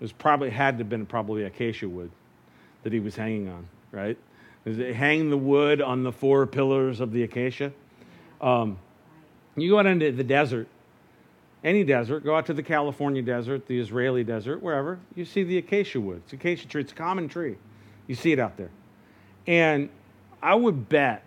was 0.00 0.12
probably 0.12 0.50
had 0.50 0.78
to 0.78 0.84
have 0.84 0.88
been 0.88 1.06
probably 1.06 1.44
acacia 1.44 1.88
wood 1.88 2.10
that 2.82 2.92
he 2.92 3.00
was 3.00 3.16
hanging 3.16 3.48
on, 3.48 3.66
right? 3.92 4.16
Hang 4.64 5.30
the 5.30 5.36
wood 5.36 5.82
on 5.82 6.02
the 6.02 6.12
four 6.12 6.46
pillars 6.46 7.00
of 7.00 7.12
the 7.12 7.22
acacia. 7.22 7.72
Um, 8.40 8.78
you 9.62 9.70
go 9.70 9.78
out 9.78 9.86
into 9.86 10.10
the 10.12 10.24
desert, 10.24 10.66
any 11.62 11.84
desert, 11.84 12.24
go 12.24 12.36
out 12.36 12.46
to 12.46 12.54
the 12.54 12.62
California 12.62 13.22
desert, 13.22 13.66
the 13.66 13.78
Israeli 13.78 14.24
desert, 14.24 14.62
wherever, 14.62 14.98
you 15.14 15.24
see 15.24 15.44
the 15.44 15.58
acacia 15.58 16.00
wood. 16.00 16.22
It's 16.24 16.32
acacia 16.32 16.68
tree, 16.68 16.82
it's 16.82 16.92
a 16.92 16.96
common 16.96 17.28
tree. 17.28 17.56
You 18.06 18.14
see 18.14 18.32
it 18.32 18.38
out 18.38 18.56
there. 18.56 18.70
And 19.46 19.88
I 20.42 20.54
would 20.54 20.88
bet 20.88 21.22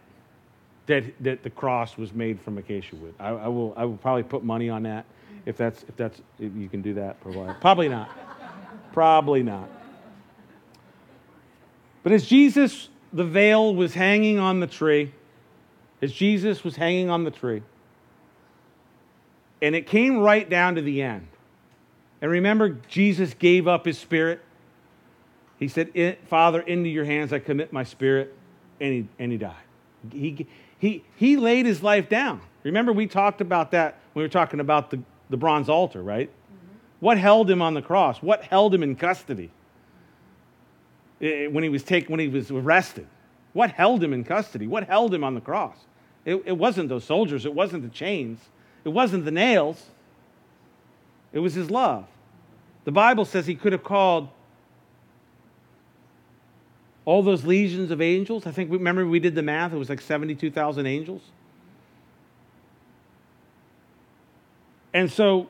that, 0.86 1.04
that 1.22 1.44
the 1.44 1.50
cross 1.50 1.98
was 1.98 2.14
made 2.14 2.40
from 2.42 2.58
acacia 2.58 2.96
wood. 2.96 3.16
I, 3.20 3.30
I 3.30 3.48
will, 3.48 3.74
I 3.76 3.86
will 3.86 3.98
probably 3.98 4.24
put 4.24 4.44
money 4.44 4.70
on 4.70 4.84
that 4.84 5.06
if 5.46 5.58
that's, 5.58 5.84
if 5.84 5.96
that's, 5.96 6.22
if 6.40 6.54
you 6.56 6.68
can 6.70 6.82
do 6.82 6.94
that. 6.96 7.20
Probably, 7.22 7.54
probably 7.62 7.90
not. 7.90 8.10
Probably 8.92 9.44
not. 9.44 9.70
But 12.04 12.12
as 12.12 12.26
Jesus, 12.26 12.90
the 13.12 13.24
veil 13.24 13.74
was 13.76 13.94
hanging 13.94 14.40
on 14.40 14.60
the 14.60 14.68
tree, 14.68 15.14
as 16.02 16.12
Jesus 16.12 16.64
was 16.64 16.76
hanging 16.76 17.10
on 17.10 17.24
the 17.24 17.32
tree, 17.32 17.64
and 19.62 19.76
it 19.76 19.88
came 19.88 20.20
right 20.20 20.50
down 20.50 20.76
to 20.76 20.82
the 20.82 21.02
end. 21.02 21.28
And 22.22 22.32
remember, 22.32 22.70
Jesus 22.88 23.34
gave 23.34 23.68
up 23.68 23.86
his 23.86 23.98
spirit. 23.98 24.42
He 25.60 25.68
said, 25.68 26.18
Father, 26.28 26.62
into 26.62 26.90
your 26.90 27.06
hands 27.06 27.34
I 27.34 27.40
commit 27.40 27.74
my 27.74 27.84
spirit. 27.84 28.36
And 28.80 28.94
he, 28.94 29.08
and 29.18 29.32
he 29.32 29.38
died. 29.38 29.56
He, 30.12 30.46
he, 30.78 31.04
he 31.16 31.38
laid 31.38 31.66
his 31.66 31.82
life 31.82 32.10
down. 32.10 32.42
Remember, 32.64 32.94
we 32.94 33.08
talked 33.08 33.42
about 33.42 33.72
that 33.72 34.00
when 34.14 34.22
we 34.22 34.26
were 34.26 34.32
talking 34.32 34.60
about 34.60 34.92
the, 34.92 35.02
the 35.30 35.38
bronze 35.38 35.70
altar, 35.70 36.02
right? 36.04 36.30
Mm-hmm. 36.30 36.78
What 37.00 37.18
held 37.18 37.50
him 37.50 37.62
on 37.62 37.74
the 37.74 37.82
cross? 37.82 38.22
What 38.22 38.44
held 38.44 38.74
him 38.74 38.84
in 38.84 38.96
custody 38.96 39.50
when 41.20 41.64
he 41.64 41.70
was 41.70 41.84
taken, 41.84 42.12
when 42.12 42.20
he 42.20 42.28
was 42.28 42.52
arrested? 42.52 43.08
What 43.54 43.72
held 43.72 44.04
him 44.04 44.14
in 44.14 44.24
custody? 44.24 44.68
What 44.68 44.84
held 44.84 45.14
him 45.14 45.24
on 45.24 45.34
the 45.34 45.42
cross? 45.42 45.78
It, 46.26 46.44
it 46.46 46.58
wasn't 46.58 46.90
those 46.90 47.04
soldiers, 47.04 47.46
it 47.46 47.54
wasn't 47.54 47.82
the 47.84 47.90
chains. 47.90 48.40
It 48.88 48.94
wasn't 48.94 49.26
the 49.26 49.32
nails, 49.32 49.84
it 51.34 51.40
was 51.40 51.54
his 51.54 51.70
love. 51.70 52.08
The 52.86 52.92
Bible 52.94 53.26
says 53.26 53.46
he 53.46 53.54
could 53.54 53.74
have 53.74 53.84
called 53.84 54.30
all 57.04 57.22
those 57.22 57.44
legions 57.44 57.92
of 57.92 58.02
angels. 58.02 58.48
I 58.48 58.52
think, 58.52 58.72
remember, 58.72 59.06
we 59.06 59.20
did 59.20 59.36
the 59.36 59.42
math, 59.42 59.74
it 59.74 59.78
was 59.78 59.90
like 59.90 60.00
72,000 60.00 60.86
angels. 60.86 61.22
And 64.94 65.12
so 65.12 65.50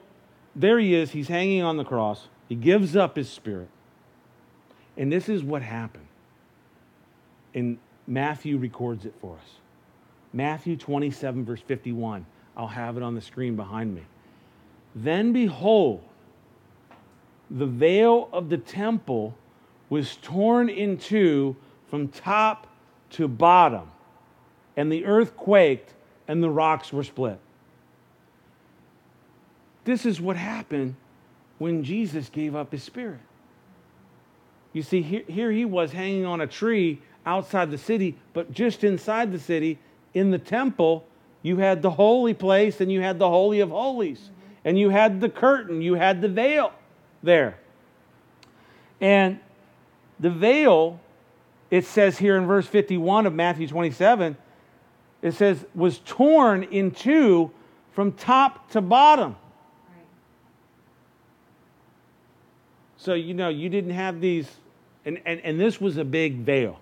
there 0.55 0.79
he 0.79 0.95
is, 0.95 1.11
he's 1.11 1.27
hanging 1.27 1.61
on 1.61 1.77
the 1.77 1.85
cross, 1.85 2.29
he 2.49 2.55
gives 2.55 2.95
up 2.95 3.17
his 3.17 3.29
spirit. 3.29 3.69
And 4.97 5.11
this 5.11 5.29
is 5.29 5.43
what 5.43 5.61
happened. 5.61 6.07
And 7.53 7.77
Matthew 8.07 8.57
records 8.57 9.05
it 9.05 9.13
for 9.21 9.35
us. 9.35 9.49
Matthew 10.33 10.75
27, 10.75 11.45
verse 11.45 11.61
51. 11.61 12.25
I'll 12.57 12.67
have 12.67 12.97
it 12.97 13.03
on 13.03 13.13
the 13.13 13.21
screen 13.21 13.55
behind 13.55 13.93
me. 13.93 14.01
Then 14.95 15.31
behold, 15.31 16.03
the 17.51 17.67
veil 17.67 18.27
of 18.33 18.49
the 18.49 18.57
temple 18.57 19.35
was 19.89 20.17
torn 20.17 20.67
in 20.67 20.97
two 20.97 21.55
from 21.87 22.07
top 22.09 22.67
to 23.11 23.27
bottom, 23.27 23.89
and 24.75 24.91
the 24.91 25.05
earth 25.05 25.37
quaked, 25.37 25.93
and 26.27 26.43
the 26.43 26.49
rocks 26.49 26.91
were 26.91 27.03
split. 27.03 27.39
This 29.85 30.05
is 30.05 30.19
what 30.19 30.35
happened 30.35 30.95
when 31.59 31.83
Jesus 31.83 32.27
gave 32.27 32.55
up 32.55 32.71
his 32.71 32.83
spirit. 32.83 33.21
You 34.73 34.81
see, 34.81 35.01
here, 35.01 35.23
here 35.27 35.51
he 35.51 35.63
was 35.63 35.91
hanging 35.91 36.25
on 36.25 36.41
a 36.41 36.47
tree 36.47 36.99
outside 37.25 37.71
the 37.71 37.77
city, 37.77 38.17
but 38.33 38.51
just 38.51 38.83
inside 38.83 39.31
the 39.31 39.39
city, 39.39 39.79
in 40.13 40.31
the 40.31 40.39
temple, 40.39 41.05
you 41.41 41.57
had 41.57 41.81
the 41.81 41.91
holy 41.91 42.33
place 42.33 42.81
and 42.81 42.91
you 42.91 43.01
had 43.01 43.19
the 43.19 43.29
Holy 43.29 43.59
of 43.59 43.69
Holies, 43.69 44.29
and 44.65 44.77
you 44.77 44.89
had 44.89 45.21
the 45.21 45.29
curtain, 45.29 45.81
you 45.81 45.93
had 45.93 46.21
the 46.21 46.27
veil 46.27 46.73
there. 47.23 47.57
And 48.99 49.39
the 50.19 50.29
veil, 50.29 50.99
it 51.69 51.85
says 51.85 52.17
here 52.17 52.37
in 52.37 52.47
verse 52.47 52.67
51 52.67 53.25
of 53.25 53.33
Matthew 53.33 53.67
27, 53.67 54.35
it 55.21 55.33
says, 55.33 55.65
was 55.73 55.99
torn 56.05 56.63
in 56.63 56.91
two 56.91 57.51
from 57.91 58.11
top 58.11 58.69
to 58.71 58.81
bottom. 58.81 59.35
So, 62.97 63.13
you 63.13 63.33
know, 63.33 63.49
you 63.49 63.69
didn't 63.69 63.91
have 63.91 64.19
these, 64.19 64.49
and, 65.05 65.21
and, 65.25 65.39
and 65.41 65.59
this 65.59 65.79
was 65.79 65.97
a 65.97 66.03
big 66.03 66.39
veil 66.39 66.79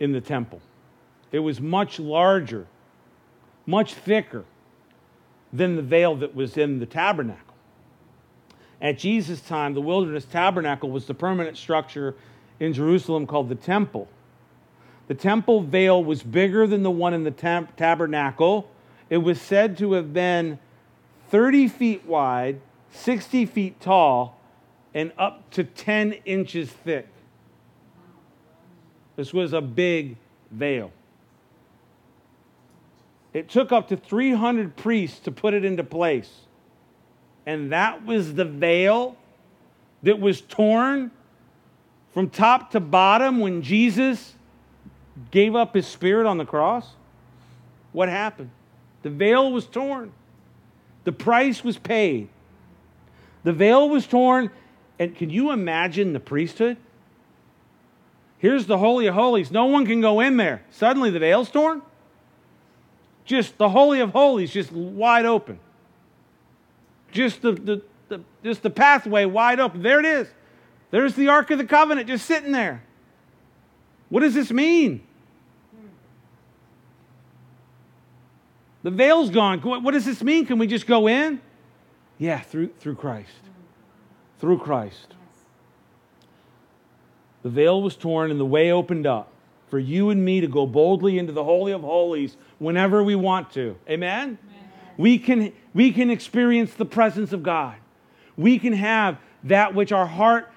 in 0.00 0.12
the 0.12 0.20
temple. 0.20 0.60
It 1.30 1.38
was 1.38 1.60
much 1.60 1.98
larger, 1.98 2.66
much 3.66 3.94
thicker 3.94 4.44
than 5.52 5.76
the 5.76 5.82
veil 5.82 6.16
that 6.16 6.34
was 6.34 6.56
in 6.56 6.78
the 6.78 6.86
tabernacle. 6.86 7.54
At 8.80 8.98
Jesus' 8.98 9.40
time, 9.40 9.74
the 9.74 9.80
wilderness 9.80 10.24
tabernacle 10.24 10.90
was 10.90 11.06
the 11.06 11.14
permanent 11.14 11.56
structure 11.56 12.16
in 12.58 12.72
Jerusalem 12.72 13.26
called 13.26 13.48
the 13.48 13.54
temple. 13.54 14.08
The 15.08 15.14
temple 15.14 15.60
veil 15.60 16.02
was 16.02 16.22
bigger 16.22 16.66
than 16.66 16.82
the 16.82 16.90
one 16.90 17.14
in 17.14 17.22
the 17.22 17.30
tab- 17.30 17.76
tabernacle. 17.76 18.68
It 19.10 19.18
was 19.18 19.40
said 19.40 19.76
to 19.78 19.92
have 19.92 20.12
been 20.12 20.58
30 21.30 21.68
feet 21.68 22.06
wide, 22.06 22.60
60 22.90 23.46
feet 23.46 23.80
tall, 23.80 24.40
and 24.94 25.12
up 25.16 25.48
to 25.50 25.64
10 25.64 26.12
inches 26.24 26.70
thick. 26.70 27.08
This 29.16 29.32
was 29.32 29.52
a 29.52 29.60
big 29.60 30.16
veil. 30.50 30.90
It 33.32 33.48
took 33.48 33.72
up 33.72 33.88
to 33.88 33.96
300 33.96 34.76
priests 34.76 35.20
to 35.20 35.32
put 35.32 35.54
it 35.54 35.64
into 35.64 35.84
place. 35.84 36.30
And 37.46 37.72
that 37.72 38.04
was 38.04 38.34
the 38.34 38.44
veil 38.44 39.16
that 40.02 40.20
was 40.20 40.40
torn 40.40 41.10
from 42.12 42.28
top 42.28 42.72
to 42.72 42.80
bottom 42.80 43.40
when 43.40 43.62
Jesus 43.62 44.34
gave 45.30 45.56
up 45.56 45.74
his 45.74 45.86
spirit 45.86 46.26
on 46.26 46.38
the 46.38 46.44
cross. 46.44 46.88
What 47.92 48.08
happened? 48.08 48.50
The 49.02 49.10
veil 49.10 49.50
was 49.50 49.66
torn, 49.66 50.12
the 51.04 51.12
price 51.12 51.64
was 51.64 51.78
paid. 51.78 52.28
The 53.44 53.52
veil 53.52 53.88
was 53.88 54.06
torn, 54.06 54.50
and 55.00 55.16
can 55.16 55.28
you 55.28 55.50
imagine 55.50 56.12
the 56.12 56.20
priesthood? 56.20 56.76
Here's 58.38 58.66
the 58.66 58.78
Holy 58.78 59.08
of 59.08 59.14
Holies. 59.14 59.50
No 59.50 59.64
one 59.64 59.84
can 59.84 60.00
go 60.00 60.20
in 60.20 60.36
there. 60.36 60.62
Suddenly 60.70 61.10
the 61.10 61.18
veil's 61.18 61.50
torn. 61.50 61.82
Just 63.24 63.56
the 63.58 63.68
Holy 63.68 64.00
of 64.00 64.10
Holies, 64.10 64.52
just 64.52 64.72
wide 64.72 65.26
open. 65.26 65.58
Just 67.12 67.42
the, 67.42 67.52
the, 67.52 67.82
the, 68.08 68.20
just 68.42 68.62
the 68.62 68.70
pathway 68.70 69.24
wide 69.24 69.60
open. 69.60 69.82
There 69.82 70.00
it 70.00 70.06
is. 70.06 70.28
There's 70.90 71.14
the 71.14 71.28
Ark 71.28 71.50
of 71.50 71.58
the 71.58 71.64
Covenant 71.64 72.08
just 72.08 72.26
sitting 72.26 72.52
there. 72.52 72.82
What 74.08 74.20
does 74.20 74.34
this 74.34 74.50
mean? 74.50 75.02
The 78.82 78.90
veil's 78.90 79.30
gone. 79.30 79.60
What 79.60 79.92
does 79.92 80.04
this 80.04 80.22
mean? 80.22 80.44
Can 80.44 80.58
we 80.58 80.66
just 80.66 80.86
go 80.86 81.08
in? 81.08 81.40
Yeah, 82.18 82.40
through, 82.40 82.70
through 82.78 82.96
Christ 82.96 83.30
through 84.42 84.58
Christ. 84.58 85.14
The 87.44 87.48
veil 87.48 87.80
was 87.80 87.94
torn 87.94 88.32
and 88.32 88.40
the 88.40 88.44
way 88.44 88.72
opened 88.72 89.06
up 89.06 89.31
for 89.72 89.78
you 89.78 90.10
and 90.10 90.22
me 90.22 90.38
to 90.42 90.46
go 90.46 90.66
boldly 90.66 91.18
into 91.18 91.32
the 91.32 91.42
Holy 91.42 91.72
of 91.72 91.80
Holies 91.80 92.36
whenever 92.58 93.02
we 93.02 93.14
want 93.14 93.50
to. 93.52 93.74
Amen? 93.88 94.36
Amen? 94.44 94.70
We, 94.98 95.18
can, 95.18 95.50
we 95.72 95.92
can 95.92 96.10
experience 96.10 96.74
the 96.74 96.84
presence 96.84 97.32
of 97.32 97.42
God. 97.42 97.76
We 98.36 98.58
can 98.58 98.74
have 98.74 99.16
that 99.44 99.74
which 99.74 99.90
our 99.90 100.04
heart 100.04 100.52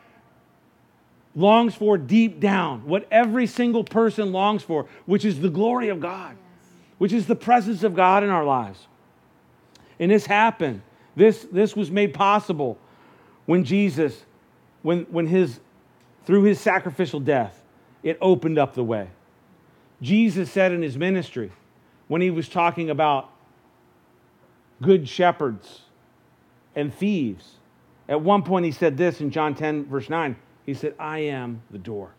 longs 1.34 1.75
for 1.75 1.97
deep 1.97 2.41
down, 2.41 2.86
what 2.86 3.08
every 3.10 3.47
single 3.47 3.86
person 3.86 4.34
longs 4.34 4.63
for, 4.63 4.86
which 5.06 5.23
is 5.23 5.39
the 5.39 5.49
glory 5.49 5.88
of 5.88 6.01
God, 6.01 6.36
which 6.97 7.13
is 7.13 7.25
the 7.25 7.38
presence 7.38 7.84
of 7.84 7.95
God 7.95 8.21
in 8.21 8.30
our 8.30 8.43
lives. 8.43 8.86
And 9.97 10.12
this 10.12 10.25
happened. 10.25 10.82
This, 11.15 11.47
this 11.54 11.73
was 11.73 11.89
made 11.89 12.13
possible 12.13 12.78
when 13.45 13.63
Jesus, 13.63 14.25
when, 14.82 15.04
when 15.04 15.25
his, 15.25 15.62
through 16.25 16.43
his 16.43 16.60
sacrificial 16.60 17.21
death, 17.21 17.62
it 18.05 18.17
opened 18.21 18.57
up 18.57 18.73
the 18.73 18.83
way. 18.83 19.09
Jesus 20.01 20.49
said 20.49 20.71
in 20.71 20.81
his 20.81 20.97
ministry, 20.97 21.51
when 22.07 22.21
he 22.21 22.29
was 22.29 22.47
talking 22.47 22.89
about 22.89 23.29
good 24.81 25.09
shepherds 25.09 25.81
and 26.73 26.93
thieves, 26.93 27.55
at 28.07 28.21
one 28.21 28.43
point 28.43 28.63
he 28.63 28.71
said 28.71 28.95
this 28.95 29.19
in 29.19 29.29
John 29.29 29.55
10, 29.55 29.87
verse 29.87 30.09
9. 30.09 30.37
He 30.65 30.73
said, 30.73 30.95
I 30.97 31.19
am 31.19 31.61
the 31.69 31.77
door. 31.77 32.11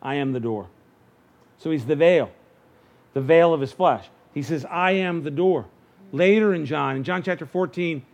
I 0.00 0.14
am 0.14 0.32
the 0.32 0.40
door. 0.40 0.68
So 1.58 1.72
he's 1.72 1.86
the 1.86 1.96
veil, 1.96 2.30
the 3.14 3.20
veil 3.20 3.52
of 3.52 3.60
his 3.60 3.72
flesh. 3.72 4.06
He 4.32 4.42
says, 4.42 4.64
I 4.64 4.92
am 4.92 5.24
the 5.24 5.30
door. 5.32 5.66
Later 6.12 6.54
in 6.54 6.64
John, 6.64 6.94
in 6.94 7.02
John 7.02 7.24
chapter 7.24 7.46
14, 7.46 8.04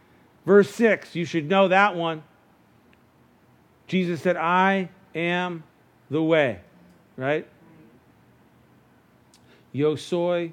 Verse 0.44 0.70
6, 0.70 1.14
you 1.14 1.24
should 1.24 1.48
know 1.48 1.68
that 1.68 1.94
one. 1.94 2.22
Jesus 3.87 4.20
said, 4.20 4.37
I 4.37 4.88
am 5.14 5.62
the 6.12 6.22
way, 6.22 6.61
right? 7.16 7.46
Yo 9.72 9.96
soy 9.96 10.53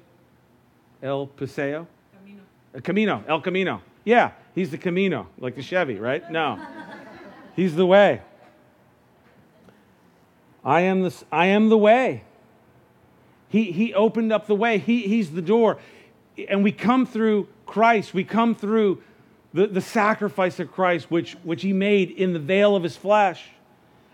el 1.02 1.26
paseo. 1.26 1.86
Camino. 2.18 2.42
El 2.74 2.80
camino, 2.80 3.24
el 3.28 3.40
camino. 3.42 3.82
Yeah, 4.02 4.32
he's 4.54 4.70
the 4.70 4.78
camino, 4.78 5.28
like 5.38 5.56
the 5.56 5.62
Chevy, 5.62 5.96
right? 5.96 6.28
No. 6.30 6.58
he's 7.54 7.76
the 7.76 7.84
way. 7.84 8.22
I 10.64 10.80
am 10.82 11.02
the, 11.02 11.24
I 11.30 11.46
am 11.46 11.68
the 11.68 11.76
way. 11.76 12.24
He, 13.48 13.70
he 13.70 13.92
opened 13.92 14.32
up 14.32 14.46
the 14.46 14.54
way. 14.54 14.78
He, 14.78 15.02
he's 15.08 15.30
the 15.30 15.42
door. 15.42 15.78
And 16.48 16.64
we 16.64 16.72
come 16.72 17.04
through 17.04 17.48
Christ. 17.66 18.14
We 18.14 18.24
come 18.24 18.54
through 18.54 19.02
the, 19.52 19.66
the 19.66 19.80
sacrifice 19.82 20.58
of 20.58 20.72
Christ, 20.72 21.10
which, 21.10 21.34
which 21.42 21.60
he 21.60 21.74
made 21.74 22.10
in 22.10 22.32
the 22.32 22.38
veil 22.38 22.74
of 22.76 22.82
his 22.82 22.96
flesh. 22.96 23.50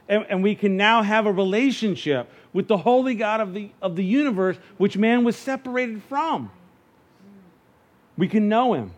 And, 0.09 0.25
and 0.29 0.42
we 0.42 0.55
can 0.55 0.77
now 0.77 1.03
have 1.03 1.27
a 1.27 1.33
relationship 1.33 2.31
with 2.53 2.69
the 2.69 2.79
holy 2.79 3.14
God 3.14 3.40
of 3.40 3.55
the, 3.55 3.71
of 3.83 3.97
the 3.97 4.05
universe, 4.05 4.57
which 4.77 4.97
man 4.97 5.25
was 5.25 5.37
separated 5.37 6.03
from. 6.05 6.51
We 8.16 8.29
can 8.29 8.49
know 8.49 8.75
him. 8.75 8.92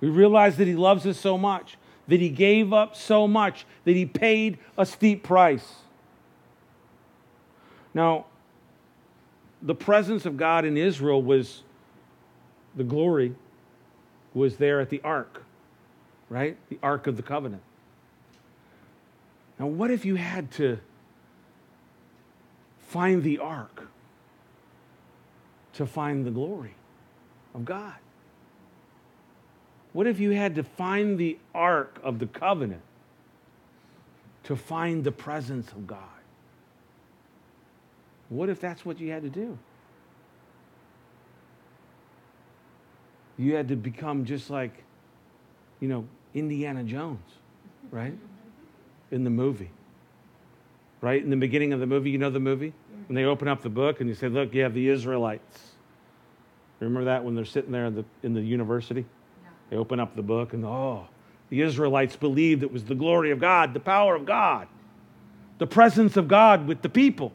We 0.00 0.08
realize 0.08 0.56
that 0.56 0.66
he 0.66 0.74
loves 0.74 1.06
us 1.06 1.18
so 1.18 1.36
much, 1.36 1.76
that 2.08 2.20
he 2.20 2.28
gave 2.28 2.72
up 2.72 2.96
so 2.96 3.28
much, 3.28 3.66
that 3.84 3.94
he 3.94 4.06
paid 4.06 4.58
a 4.76 4.86
steep 4.86 5.22
price. 5.22 5.74
Now, 7.94 8.26
the 9.60 9.74
presence 9.74 10.26
of 10.26 10.36
God 10.36 10.64
in 10.64 10.76
Israel 10.76 11.22
was 11.22 11.62
the 12.74 12.84
glory 12.84 13.34
was 14.34 14.56
there 14.56 14.80
at 14.80 14.90
the 14.90 15.00
ark, 15.04 15.44
right? 16.28 16.56
The 16.68 16.78
ark 16.82 17.06
of 17.06 17.16
the 17.16 17.22
covenant. 17.22 17.62
Now, 19.62 19.68
what 19.68 19.92
if 19.92 20.04
you 20.04 20.16
had 20.16 20.50
to 20.54 20.80
find 22.88 23.22
the 23.22 23.38
ark 23.38 23.86
to 25.74 25.86
find 25.86 26.26
the 26.26 26.32
glory 26.32 26.74
of 27.54 27.64
God? 27.64 27.94
What 29.92 30.08
if 30.08 30.18
you 30.18 30.32
had 30.32 30.56
to 30.56 30.64
find 30.64 31.16
the 31.16 31.38
ark 31.54 32.00
of 32.02 32.18
the 32.18 32.26
covenant 32.26 32.82
to 34.42 34.56
find 34.56 35.04
the 35.04 35.12
presence 35.12 35.70
of 35.70 35.86
God? 35.86 36.22
What 38.30 38.48
if 38.48 38.58
that's 38.58 38.84
what 38.84 38.98
you 38.98 39.12
had 39.12 39.22
to 39.22 39.30
do? 39.30 39.56
You 43.38 43.54
had 43.54 43.68
to 43.68 43.76
become 43.76 44.24
just 44.24 44.50
like, 44.50 44.82
you 45.78 45.86
know, 45.86 46.04
Indiana 46.34 46.82
Jones, 46.82 47.30
right? 47.92 48.18
In 49.12 49.22
the 49.22 49.30
movie. 49.30 49.70
Right? 51.00 51.22
In 51.22 51.30
the 51.30 51.36
beginning 51.36 51.72
of 51.72 51.78
the 51.78 51.86
movie, 51.86 52.10
you 52.10 52.18
know 52.18 52.30
the 52.30 52.40
movie? 52.40 52.70
Mm-hmm. 52.70 53.02
When 53.06 53.14
they 53.14 53.24
open 53.24 53.46
up 53.46 53.62
the 53.62 53.68
book 53.68 54.00
and 54.00 54.08
you 54.08 54.16
say, 54.16 54.28
look, 54.28 54.52
you 54.54 54.62
have 54.62 54.74
the 54.74 54.88
Israelites. 54.88 55.72
Remember 56.80 57.04
that 57.04 57.22
when 57.24 57.36
they're 57.36 57.44
sitting 57.44 57.70
there 57.70 57.86
in 57.86 57.94
the, 57.94 58.04
in 58.24 58.34
the 58.34 58.40
university? 58.40 59.04
Yeah. 59.42 59.48
They 59.70 59.76
open 59.76 60.00
up 60.00 60.16
the 60.16 60.22
book 60.22 60.52
and, 60.52 60.64
oh, 60.64 61.06
the 61.48 61.60
Israelites 61.60 62.16
believed 62.16 62.62
it 62.62 62.72
was 62.72 62.84
the 62.84 62.94
glory 62.94 63.30
of 63.30 63.38
God, 63.38 63.74
the 63.74 63.80
power 63.80 64.16
of 64.16 64.24
God, 64.24 64.66
the 65.58 65.66
presence 65.66 66.16
of 66.16 66.26
God 66.26 66.66
with 66.66 66.82
the 66.82 66.88
people. 66.88 67.32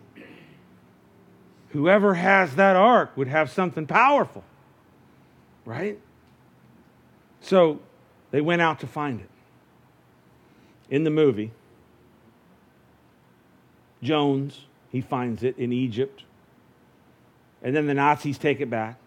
Whoever 1.69 2.15
has 2.15 2.55
that 2.55 2.75
ark 2.75 3.15
would 3.15 3.27
have 3.27 3.51
something 3.51 3.85
powerful, 3.85 4.43
right? 5.65 5.99
So 7.41 7.79
they 8.31 8.41
went 8.41 8.61
out 8.61 8.79
to 8.79 8.87
find 8.87 9.19
it. 9.19 9.29
In 10.89 11.03
the 11.03 11.09
movie, 11.11 11.51
Jones, 14.07 14.65
he 14.89 15.01
finds 15.01 15.43
it 15.43 15.57
in 15.57 15.73
Egypt. 15.73 16.23
And 17.61 17.75
then 17.75 17.87
the 17.87 17.93
Nazis 17.93 18.37
take 18.37 18.61
it 18.61 18.69
back. 18.69 18.97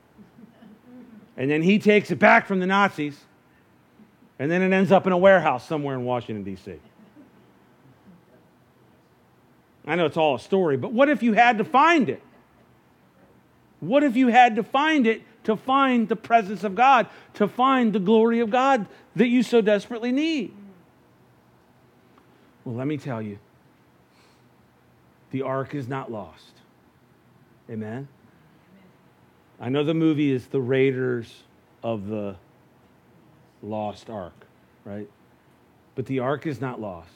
And 1.37 1.51
then 1.51 1.63
he 1.63 1.79
takes 1.79 2.11
it 2.11 2.19
back 2.19 2.47
from 2.47 2.61
the 2.61 2.67
Nazis. 2.67 3.19
And 4.39 4.51
then 4.51 4.61
it 4.63 4.73
ends 4.75 4.93
up 4.93 5.07
in 5.07 5.13
a 5.13 5.19
warehouse 5.19 5.67
somewhere 5.67 5.95
in 5.95 6.05
Washington, 6.05 6.45
D.C. 6.45 6.75
I 9.87 9.97
know 9.97 10.05
it's 10.05 10.19
all 10.19 10.35
a 10.35 10.39
story, 10.39 10.77
but 10.77 10.93
what 10.93 11.09
if 11.09 11.23
you 11.23 11.33
had 11.33 11.59
to 11.59 11.65
find 11.65 12.11
it? 12.11 12.23
What 13.81 14.03
if 14.03 14.17
you 14.17 14.29
had 14.29 14.57
to 14.57 14.63
find 14.63 15.07
it 15.07 15.23
to 15.45 15.57
find 15.57 16.09
the 16.09 16.17
presence 16.17 16.63
of 16.65 16.75
God, 16.75 17.07
to 17.35 17.49
find 17.49 17.95
the 17.95 17.99
glory 17.99 18.41
of 18.41 18.51
God 18.51 18.87
that 19.17 19.29
you 19.29 19.43
so 19.43 19.63
desperately 19.63 20.13
need? 20.13 20.55
Well, 22.65 22.75
let 22.75 22.87
me 22.87 22.99
tell 22.99 23.23
you 23.23 23.39
the 25.31 25.43
ark 25.43 25.75
is 25.75 25.89
not 25.89 26.11
lost. 26.11 26.53
Amen? 27.71 28.09
I 29.61 29.69
know 29.69 29.85
the 29.85 29.95
movie 29.95 30.33
is 30.33 30.47
The 30.47 30.61
Raiders 30.61 31.43
of 31.83 32.07
the 32.09 32.37
Lost 33.63 34.09
Ark, 34.09 34.47
right? 34.85 35.09
But 35.95 36.07
the 36.07 36.21
ark 36.21 36.47
is 36.47 36.61
not 36.61 36.81
lost. 36.81 37.11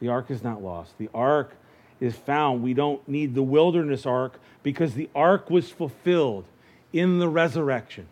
The 0.00 0.08
ark 0.08 0.30
is 0.30 0.42
not 0.42 0.62
lost. 0.62 0.96
The 0.98 1.10
ark 1.14 1.56
is 2.00 2.16
found. 2.16 2.62
We 2.62 2.74
don't 2.74 3.06
need 3.08 3.34
the 3.34 3.42
wilderness 3.42 4.06
ark 4.06 4.40
because 4.62 4.94
the 4.94 5.08
ark 5.14 5.50
was 5.50 5.70
fulfilled 5.70 6.44
in 6.92 7.18
the 7.18 7.28
resurrection. 7.28 8.06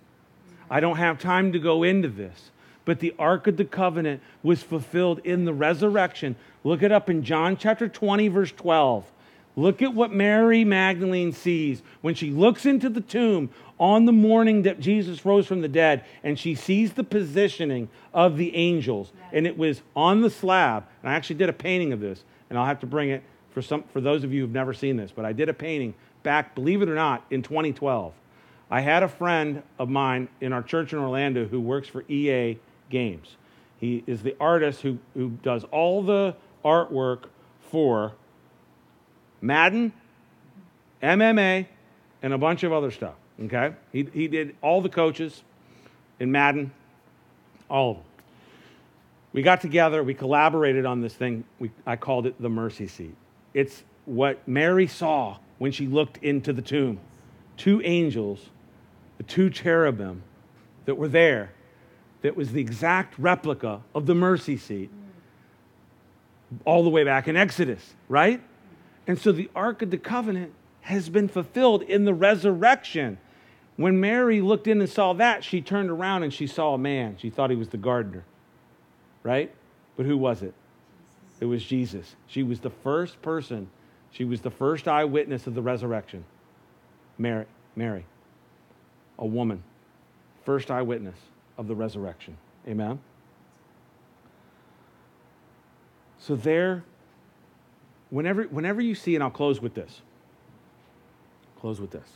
I 0.71 0.81
don't 0.81 0.97
have 0.97 1.19
time 1.19 1.53
to 1.53 1.59
go 1.59 1.83
into 1.83 2.09
this, 2.09 2.51
but 2.85 3.01
the 3.01 3.15
ark 3.19 3.47
of 3.47 3.57
the 3.57 3.65
covenant 3.65 4.21
was 4.43 4.63
fulfilled 4.63 5.21
in 5.25 5.45
the 5.45 5.55
resurrection. 5.55 6.37
Look 6.63 6.83
it 6.83 6.93
up 6.93 7.09
in 7.09 7.23
John 7.23 7.57
chapter 7.57 7.89
20, 7.89 8.29
verse 8.29 8.53
12. 8.53 9.11
Look 9.57 9.83
at 9.83 9.95
what 9.95 10.13
Mary 10.13 10.65
Magdalene 10.65 11.33
sees 11.33 11.83
when 12.01 12.15
she 12.15 12.31
looks 12.31 12.67
into 12.67 12.89
the 12.89 13.01
tomb 13.01 13.51
on 13.79 14.05
the 14.05 14.13
morning 14.13 14.63
that 14.63 14.81
Jesus 14.81 15.25
rose 15.25 15.47
from 15.47 15.61
the 15.61 15.69
dead 15.69 16.05
and 16.25 16.39
she 16.39 16.55
sees 16.55 16.95
the 16.95 17.05
positioning 17.05 17.89
of 18.13 18.37
the 18.37 18.55
angels. 18.57 19.13
And 19.33 19.47
it 19.47 19.57
was 19.57 19.83
on 19.95 20.23
the 20.23 20.31
slab. 20.31 20.87
And 21.03 21.11
I 21.11 21.15
actually 21.15 21.37
did 21.37 21.49
a 21.49 21.55
painting 21.55 21.93
of 21.93 22.01
this, 22.01 22.25
and 22.51 22.59
I'll 22.59 22.67
have 22.67 22.81
to 22.81 22.87
bring 22.87 23.11
it 23.11 23.23
for, 23.51 23.63
some, 23.63 23.85
for 23.93 24.01
those 24.01 24.25
of 24.25 24.33
you 24.33 24.43
who've 24.43 24.51
never 24.51 24.75
seen 24.75 24.97
this. 24.97 25.13
But 25.15 25.25
I 25.25 25.33
did 25.33 25.49
a 25.49 25.55
painting 25.55 25.95
back, 26.25 26.57
believe 26.57 26.83
it 26.83 26.89
or 26.89 26.95
not, 26.97 27.25
in 27.31 27.43
2012. 27.43 28.13
I 28.71 28.81
had 28.81 29.05
a 29.05 29.09
friend 29.09 29.63
of 29.79 29.89
mine 29.89 30.29
in 30.41 30.53
our 30.53 30.63
church 30.63 30.93
in 30.93 30.99
Orlando 30.99 31.47
who 31.47 31.61
works 31.61 31.87
for 31.87 32.03
EA 32.09 32.59
Games. 32.91 33.37
He 33.79 34.03
is 34.07 34.23
the 34.23 34.37
artist 34.41 34.81
who, 34.83 34.99
who 35.15 35.31
does 35.43 35.65
all 35.65 36.03
the 36.03 36.37
artwork 36.65 37.25
for 37.61 38.13
Madden, 39.41 39.93
MMA, 41.03 41.67
and 42.23 42.33
a 42.33 42.39
bunch 42.39 42.63
of 42.63 42.73
other 42.73 42.91
stuff. 42.91 43.15
Okay? 43.43 43.75
He, 43.93 44.09
he 44.13 44.29
did 44.29 44.57
all 44.63 44.81
the 44.81 44.89
coaches 44.89 45.43
in 46.19 46.33
Madden, 46.33 46.73
all 47.69 47.91
of 47.91 47.97
them. 47.97 48.05
We 49.33 49.43
got 49.43 49.61
together, 49.61 50.03
we 50.03 50.15
collaborated 50.15 50.87
on 50.87 51.01
this 51.01 51.15
thing. 51.15 51.45
We, 51.59 51.73
I 51.85 51.97
called 51.97 52.27
it 52.27 52.41
the 52.41 52.49
mercy 52.49 52.87
seat. 52.87 53.17
It's 53.53 53.83
what 54.05 54.47
Mary 54.47 54.87
saw 54.87 55.39
when 55.59 55.73
she 55.73 55.87
looked 55.87 56.19
into 56.19 56.53
the 56.53 56.63
tomb. 56.63 57.01
Two 57.57 57.83
angels, 57.83 58.49
the 59.19 59.25
two 59.25 59.51
cherubim 59.51 60.23
that 60.85 60.95
were 60.95 61.09
there, 61.09 61.53
that 62.25 62.35
was 62.35 62.53
the 62.53 62.61
exact 62.61 63.19
replica 63.19 63.83
of 63.95 64.07
the 64.07 64.15
mercy 64.15 64.57
seat 64.57 64.91
all 66.65 66.83
the 66.83 66.89
way 66.89 67.05
back 67.05 67.29
in 67.29 67.37
Exodus, 67.37 67.93
right? 68.09 68.41
And 69.07 69.19
so 69.19 69.31
the 69.31 69.51
Ark 69.55 69.83
of 69.83 69.91
the 69.91 69.99
Covenant 69.99 70.55
has 70.81 71.11
been 71.11 71.29
fulfilled 71.29 71.83
in 71.83 72.07
the 72.07 72.15
resurrection. 72.15 73.19
When 73.77 74.01
Mary 74.01 74.41
looked 74.41 74.67
in 74.67 74.81
and 74.81 74.89
saw 74.89 75.13
that, 75.13 75.45
she 75.45 75.61
turned 75.61 75.91
around 75.91 76.23
and 76.23 76.33
she 76.33 76.47
saw 76.47 76.73
a 76.73 76.79
man. 76.79 77.19
She 77.19 77.29
thought 77.29 77.51
he 77.51 77.57
was 77.57 77.69
the 77.69 77.77
gardener, 77.77 78.25
right? 79.23 79.55
But 79.99 80.07
who 80.07 80.17
was 80.17 80.43
it? 80.43 80.55
It 81.41 81.45
was 81.45 81.63
Jesus. 81.63 82.17
She 82.27 82.43
was 82.43 82.59
the 82.59 82.71
first 82.71 83.21
person, 83.21 83.69
she 84.13 84.25
was 84.25 84.41
the 84.41 84.51
first 84.51 84.89
eyewitness 84.89 85.47
of 85.47 85.55
the 85.55 85.61
resurrection. 85.61 86.25
Mary, 87.19 87.45
Mary, 87.77 88.07
a 89.19 89.27
woman, 89.27 89.63
first 90.47 90.71
eyewitness 90.71 91.19
of 91.57 91.69
the 91.69 91.75
resurrection. 91.75 92.37
Amen? 92.67 92.99
So 96.19 96.37
there 96.37 96.85
whenever, 98.15 98.45
whenever 98.45 98.81
you 98.81 98.95
see, 98.95 99.15
and 99.15 99.25
I'll 99.25 99.31
close 99.31 99.61
with 99.61 99.75
this. 99.75 100.01
Close 101.61 101.81
with 101.81 101.91
this. 101.91 102.09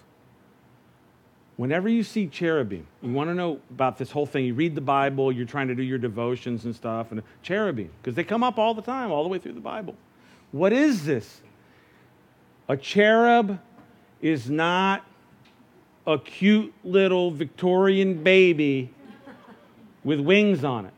Whenever 1.56 1.88
you 1.88 2.04
see 2.04 2.28
cherubim, 2.28 2.86
you 3.02 3.12
want 3.12 3.30
to 3.30 3.34
know 3.34 3.58
about 3.70 3.98
this 3.98 4.12
whole 4.12 4.26
thing. 4.26 4.44
You 4.44 4.54
read 4.54 4.76
the 4.76 4.80
Bible, 4.80 5.32
you're 5.32 5.44
trying 5.44 5.66
to 5.68 5.74
do 5.74 5.82
your 5.82 5.98
devotions 5.98 6.64
and 6.64 6.74
stuff, 6.74 7.10
and 7.10 7.20
cherubim, 7.42 7.90
because 8.00 8.14
they 8.14 8.22
come 8.22 8.44
up 8.44 8.58
all 8.58 8.74
the 8.74 8.82
time, 8.82 9.10
all 9.10 9.24
the 9.24 9.28
way 9.28 9.38
through 9.38 9.54
the 9.54 9.60
Bible. 9.60 9.96
What 10.52 10.72
is 10.72 11.04
this? 11.04 11.40
A 12.68 12.76
cherub 12.76 13.58
is 14.22 14.48
not 14.48 15.04
a 16.06 16.16
cute 16.16 16.72
little 16.84 17.32
Victorian 17.32 18.22
baby 18.22 18.90
with 20.04 20.20
wings 20.20 20.64
on 20.64 20.86
it. 20.86 20.94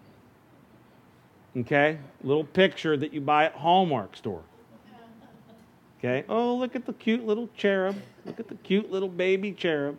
Okay? 1.57 1.99
Little 2.23 2.45
picture 2.45 2.97
that 2.97 3.13
you 3.13 3.21
buy 3.21 3.47
at 3.47 3.55
Hallmark 3.55 4.17
store. 4.17 4.43
Okay? 5.99 6.25
Oh, 6.29 6.57
look 6.57 6.75
at 6.75 6.87
the 6.87 6.93
cute 6.95 7.27
little 7.27 7.49
cherub. 7.57 7.97
Look 8.25 8.41
at 8.41 8.49
the 8.49 8.55
cute 8.57 8.91
little 8.91 9.09
baby 9.09 9.53
cherub. 9.53 9.97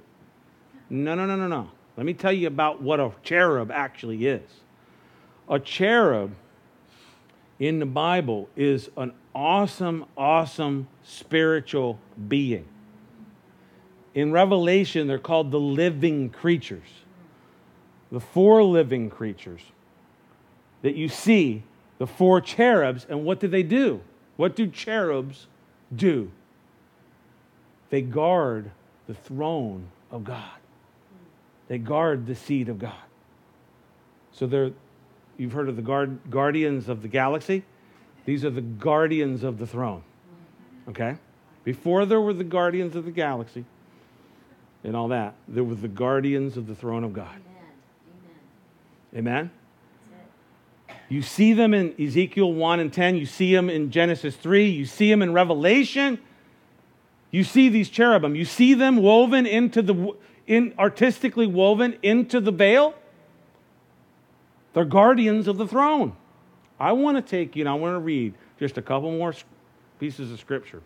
No, 0.90 1.16
no, 1.16 1.26
no, 1.26 1.36
no, 1.36 1.48
no. 1.48 1.70
Let 1.98 2.06
me 2.06 2.14
tell 2.14 2.34
you 2.34 2.48
about 2.48 2.82
what 2.82 3.00
a 3.00 3.12
cherub 3.24 3.72
actually 3.72 4.26
is. 4.26 4.50
A 5.48 5.60
cherub 5.60 6.34
in 7.60 7.80
the 7.80 7.86
Bible 7.86 8.50
is 8.56 8.90
an 8.98 9.14
awesome, 9.36 10.06
awesome 10.18 10.88
spiritual 11.04 12.00
being. 12.28 12.68
In 14.14 14.32
Revelation, 14.32 15.08
they're 15.08 15.20
called 15.20 15.52
the 15.52 15.60
living 15.60 16.30
creatures. 16.30 17.01
The 18.12 18.20
four 18.20 18.64
living 18.64 19.10
creatures 19.10 19.62
that 20.82 20.96
you 20.96 21.08
see, 21.08 21.64
the 21.98 22.08
four 22.08 22.42
cherubs, 22.42 23.06
and 23.10 23.24
what 23.24 23.40
do 23.40 23.48
they 23.48 23.64
do? 23.64 24.02
What 24.36 24.56
do 24.56 24.68
cherubs 24.68 25.48
do? 25.96 26.32
They 27.90 28.02
guard 28.02 28.72
the 29.08 29.14
throne 29.14 29.88
of 30.10 30.24
God. 30.24 30.60
They 31.68 31.78
guard 31.78 32.26
the 32.26 32.36
seat 32.36 32.70
of 32.70 32.80
God. 32.80 32.94
So 34.32 34.48
they're, 34.48 34.72
you've 35.38 35.54
heard 35.54 35.70
of 35.70 35.76
the 35.76 35.82
guard, 35.82 36.20
guardians 36.30 36.90
of 36.90 37.02
the 37.02 37.08
galaxy? 37.08 37.64
These 38.26 38.46
are 38.46 38.50
the 38.50 38.62
guardians 38.62 39.44
of 39.44 39.58
the 39.58 39.68
throne. 39.68 40.04
Okay? 40.90 41.18
Before 41.64 42.06
there 42.06 42.22
were 42.22 42.34
the 42.34 42.44
guardians 42.44 42.96
of 42.96 43.06
the 43.06 43.12
galaxy 43.12 43.66
and 44.84 44.96
all 44.96 45.10
that, 45.10 45.36
there 45.48 45.64
were 45.64 45.76
the 45.76 45.88
guardians 45.88 46.58
of 46.58 46.68
the 46.68 46.76
throne 46.76 47.04
of 47.04 47.14
God. 47.14 47.40
Amen? 49.16 49.52
You 51.10 51.22
see 51.22 51.54
them 51.54 51.74
in 51.74 51.94
Ezekiel 52.00 52.54
1 52.54 52.80
and 52.80 52.94
10. 52.94 53.18
You 53.18 53.26
see 53.26 53.54
them 53.54 53.70
in 53.70 53.92
Genesis 53.92 54.36
3. 54.36 54.70
You 54.70 54.86
see 54.86 55.10
them 55.10 55.22
in 55.22 55.34
Revelation. 55.34 56.20
You 57.32 57.44
see 57.44 57.70
these 57.70 57.90
cherubim. 57.90 58.36
You 58.36 58.46
see 58.46 58.74
them 58.74 58.98
woven 58.98 59.46
into 59.46 59.82
the, 59.82 60.16
in, 60.48 60.74
artistically 60.80 61.48
woven 61.48 61.98
into 62.02 62.40
the 62.40 62.52
veil. 62.52 62.94
They're 64.74 64.86
guardians 64.86 65.48
of 65.48 65.58
the 65.58 65.68
throne. 65.68 66.16
I 66.80 66.94
want 66.94 67.18
to 67.18 67.22
take 67.22 67.56
you, 67.56 67.64
and 67.64 67.70
I 67.70 67.74
want 67.74 67.96
to 67.96 68.00
read 68.00 68.34
just 68.60 68.78
a 68.78 68.82
couple 68.82 69.12
more 69.12 69.34
pieces 70.00 70.32
of 70.32 70.40
scripture 70.40 70.82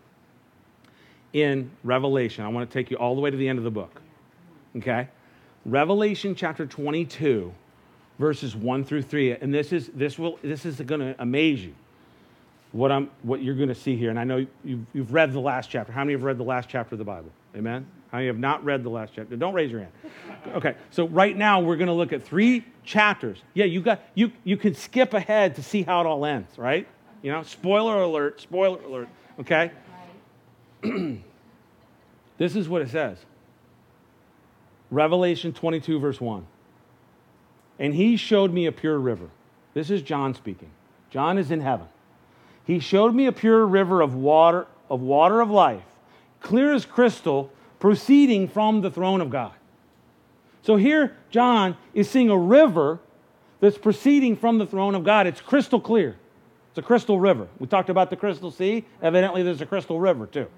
in 1.32 1.70
Revelation. 1.84 2.44
I 2.44 2.48
want 2.48 2.68
to 2.68 2.72
take 2.72 2.90
you 2.90 2.96
all 2.96 3.14
the 3.14 3.20
way 3.20 3.30
to 3.30 3.36
the 3.36 3.48
end 3.48 3.58
of 3.58 3.64
the 3.64 3.70
book. 3.70 4.02
Okay? 4.76 5.08
Revelation 5.64 6.34
chapter 6.34 6.66
22, 6.66 7.52
verses 8.18 8.56
1 8.56 8.84
through 8.84 9.02
3. 9.02 9.32
And 9.32 9.52
this 9.52 9.72
is, 9.72 9.88
this 9.94 10.18
will, 10.18 10.38
this 10.42 10.64
is 10.64 10.80
going 10.80 11.00
to 11.00 11.14
amaze 11.18 11.64
you 11.64 11.74
what, 12.72 12.92
I'm, 12.92 13.10
what 13.22 13.42
you're 13.42 13.54
going 13.54 13.68
to 13.68 13.74
see 13.74 13.96
here. 13.96 14.10
And 14.10 14.18
I 14.18 14.24
know 14.24 14.46
you've, 14.64 14.86
you've 14.92 15.12
read 15.12 15.32
the 15.32 15.40
last 15.40 15.70
chapter. 15.70 15.92
How 15.92 16.00
many 16.00 16.12
have 16.12 16.22
read 16.22 16.38
the 16.38 16.44
last 16.44 16.68
chapter 16.68 16.94
of 16.94 16.98
the 16.98 17.04
Bible? 17.04 17.30
Amen? 17.56 17.86
How 18.10 18.18
many 18.18 18.26
have 18.28 18.38
not 18.38 18.64
read 18.64 18.82
the 18.84 18.90
last 18.90 19.12
chapter? 19.14 19.36
Don't 19.36 19.54
raise 19.54 19.70
your 19.70 19.80
hand. 19.80 19.92
Okay, 20.54 20.74
so 20.90 21.08
right 21.08 21.36
now 21.36 21.60
we're 21.60 21.76
going 21.76 21.88
to 21.88 21.92
look 21.92 22.12
at 22.12 22.22
three 22.22 22.64
chapters. 22.84 23.42
Yeah, 23.54 23.64
you, 23.64 23.80
got, 23.80 24.02
you, 24.14 24.30
you 24.44 24.56
can 24.56 24.74
skip 24.74 25.14
ahead 25.14 25.56
to 25.56 25.62
see 25.62 25.82
how 25.82 26.00
it 26.00 26.06
all 26.06 26.24
ends, 26.24 26.56
right? 26.58 26.86
You 27.22 27.32
know, 27.32 27.42
spoiler 27.42 28.02
alert, 28.02 28.40
spoiler 28.40 28.80
alert, 28.82 29.08
okay? 29.40 29.72
this 32.38 32.54
is 32.54 32.68
what 32.68 32.82
it 32.82 32.90
says 32.90 33.18
Revelation 34.90 35.52
22, 35.52 35.98
verse 35.98 36.20
1. 36.20 36.46
And 37.78 37.94
he 37.94 38.16
showed 38.16 38.52
me 38.52 38.66
a 38.66 38.72
pure 38.72 38.98
river. 38.98 39.28
This 39.74 39.90
is 39.90 40.02
John 40.02 40.34
speaking. 40.34 40.70
John 41.10 41.38
is 41.38 41.50
in 41.50 41.60
heaven. 41.60 41.86
He 42.64 42.78
showed 42.78 43.14
me 43.14 43.26
a 43.26 43.32
pure 43.32 43.64
river 43.64 44.00
of 44.00 44.14
water, 44.14 44.66
of 44.90 45.00
water 45.00 45.40
of 45.40 45.50
life, 45.50 45.82
clear 46.40 46.72
as 46.72 46.84
crystal, 46.84 47.52
proceeding 47.78 48.48
from 48.48 48.80
the 48.80 48.90
throne 48.90 49.20
of 49.20 49.30
God. 49.30 49.52
So 50.62 50.76
here, 50.76 51.16
John 51.30 51.76
is 51.94 52.10
seeing 52.10 52.28
a 52.28 52.36
river 52.36 52.98
that's 53.60 53.78
proceeding 53.78 54.36
from 54.36 54.58
the 54.58 54.66
throne 54.66 54.94
of 54.94 55.04
God. 55.04 55.26
It's 55.26 55.40
crystal 55.40 55.80
clear. 55.80 56.16
It's 56.70 56.78
a 56.78 56.82
crystal 56.82 57.20
river. 57.20 57.46
We 57.58 57.66
talked 57.66 57.88
about 57.88 58.10
the 58.10 58.16
crystal 58.16 58.50
sea. 58.50 58.84
Evidently, 59.00 59.42
there's 59.42 59.60
a 59.60 59.66
crystal 59.66 60.00
river 60.00 60.26
too. 60.26 60.48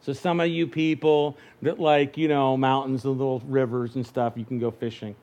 So 0.00 0.12
some 0.12 0.38
of 0.38 0.48
you 0.48 0.66
people 0.66 1.36
that 1.62 1.80
like, 1.80 2.16
you 2.16 2.28
know, 2.28 2.56
mountains 2.56 3.04
and 3.04 3.16
little 3.16 3.40
rivers 3.46 3.96
and 3.96 4.06
stuff, 4.06 4.34
you 4.36 4.44
can 4.44 4.58
go 4.58 4.70
fishing. 4.70 5.14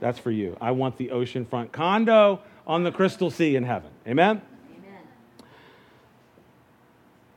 That's 0.00 0.18
for 0.18 0.30
you. 0.30 0.56
I 0.60 0.72
want 0.72 0.96
the 0.96 1.08
oceanfront 1.08 1.72
condo 1.72 2.40
on 2.66 2.84
the 2.84 2.92
crystal 2.92 3.30
sea 3.30 3.56
in 3.56 3.64
heaven. 3.64 3.90
Amen? 4.06 4.42
Amen. 4.78 5.00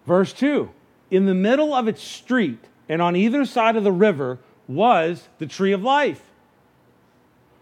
Verse 0.06 0.34
2 0.34 0.70
In 1.12 1.26
the 1.26 1.34
middle 1.34 1.74
of 1.74 1.88
its 1.88 2.02
street 2.02 2.60
and 2.88 3.02
on 3.02 3.16
either 3.16 3.46
side 3.46 3.76
of 3.76 3.84
the 3.84 3.92
river 3.92 4.40
was 4.68 5.28
the 5.38 5.46
tree 5.46 5.72
of 5.72 5.84
life, 5.84 6.22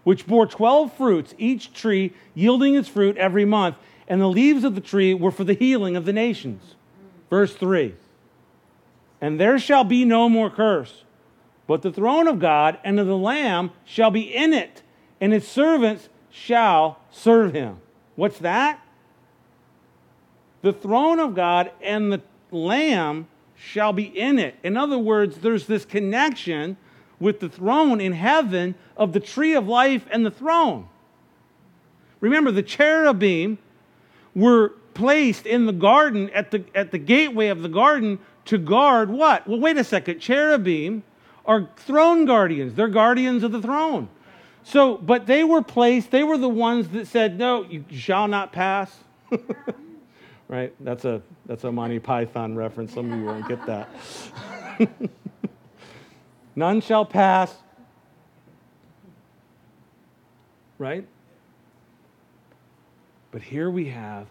which 0.03 0.25
bore 0.25 0.45
12 0.45 0.93
fruits, 0.93 1.35
each 1.37 1.73
tree 1.73 2.13
yielding 2.33 2.75
its 2.75 2.89
fruit 2.89 3.17
every 3.17 3.45
month, 3.45 3.77
and 4.07 4.21
the 4.21 4.27
leaves 4.27 4.63
of 4.63 4.75
the 4.75 4.81
tree 4.81 5.13
were 5.13 5.31
for 5.31 5.43
the 5.43 5.53
healing 5.53 5.95
of 5.95 6.05
the 6.05 6.13
nations. 6.13 6.75
Verse 7.29 7.53
3 7.55 7.93
and 9.21 9.39
there 9.39 9.57
shall 9.59 9.83
be 9.83 10.05
no 10.05 10.29
more 10.29 10.49
curse. 10.49 11.03
But 11.65 11.81
the 11.81 11.91
throne 11.91 12.27
of 12.27 12.39
God 12.39 12.79
and 12.83 12.99
of 12.99 13.07
the 13.07 13.17
Lamb 13.17 13.71
shall 13.83 14.11
be 14.11 14.21
in 14.21 14.53
it, 14.53 14.83
and 15.19 15.33
his 15.33 15.47
servants 15.47 16.09
shall 16.29 16.99
serve 17.11 17.53
him. 17.53 17.79
What's 18.15 18.39
that? 18.39 18.79
The 20.61 20.73
throne 20.73 21.19
of 21.19 21.35
God 21.35 21.71
and 21.81 22.11
the 22.11 22.21
Lamb 22.51 23.27
shall 23.55 23.93
be 23.93 24.03
in 24.03 24.39
it. 24.39 24.55
In 24.63 24.77
other 24.77 24.97
words, 24.97 25.37
there's 25.37 25.65
this 25.67 25.85
connection 25.85 26.77
with 27.19 27.39
the 27.39 27.49
throne 27.49 27.99
in 27.99 28.13
heaven 28.13 28.75
of 28.95 29.13
the 29.13 29.19
tree 29.19 29.55
of 29.55 29.67
life 29.67 30.05
and 30.11 30.25
the 30.25 30.31
throne. 30.31 30.87
Remember, 32.19 32.51
the 32.51 32.63
cherubim 32.63 33.57
were 34.35 34.69
placed 34.93 35.45
in 35.45 35.65
the 35.65 35.73
garden 35.73 36.29
at 36.31 36.51
the, 36.51 36.63
at 36.73 36.91
the 36.91 36.97
gateway 36.97 37.47
of 37.47 37.61
the 37.61 37.69
garden 37.69 38.19
to 38.45 38.57
guard 38.57 39.09
what? 39.09 39.47
Well, 39.47 39.59
wait 39.59 39.77
a 39.77 39.83
second. 39.83 40.19
Cherubim 40.19 41.03
are 41.45 41.69
throne 41.77 42.25
guardians, 42.25 42.73
they're 42.75 42.87
guardians 42.87 43.43
of 43.43 43.51
the 43.51 43.61
throne. 43.61 44.09
So, 44.67 44.97
but 44.97 45.27
they 45.27 45.45
were 45.45 45.61
placed, 45.61 46.11
they 46.11 46.25
were 46.25 46.37
the 46.37 46.49
ones 46.49 46.89
that 46.89 47.07
said, 47.07 47.39
No, 47.39 47.63
you 47.63 47.85
shall 47.89 48.27
not 48.27 48.51
pass. 48.51 48.93
right? 50.49 50.73
That's 50.81 51.05
a 51.05 51.21
that's 51.45 51.63
a 51.63 51.71
Monty 51.71 51.99
Python 51.99 52.53
reference. 52.53 52.93
Some 52.93 53.09
of 53.09 53.17
you 53.17 53.25
won't 53.25 53.47
get 53.47 53.65
that. 53.65 53.89
None 56.57 56.81
shall 56.81 57.05
pass. 57.05 57.55
Right? 60.77 61.07
But 63.31 63.43
here 63.43 63.69
we 63.69 63.85
have 63.87 64.27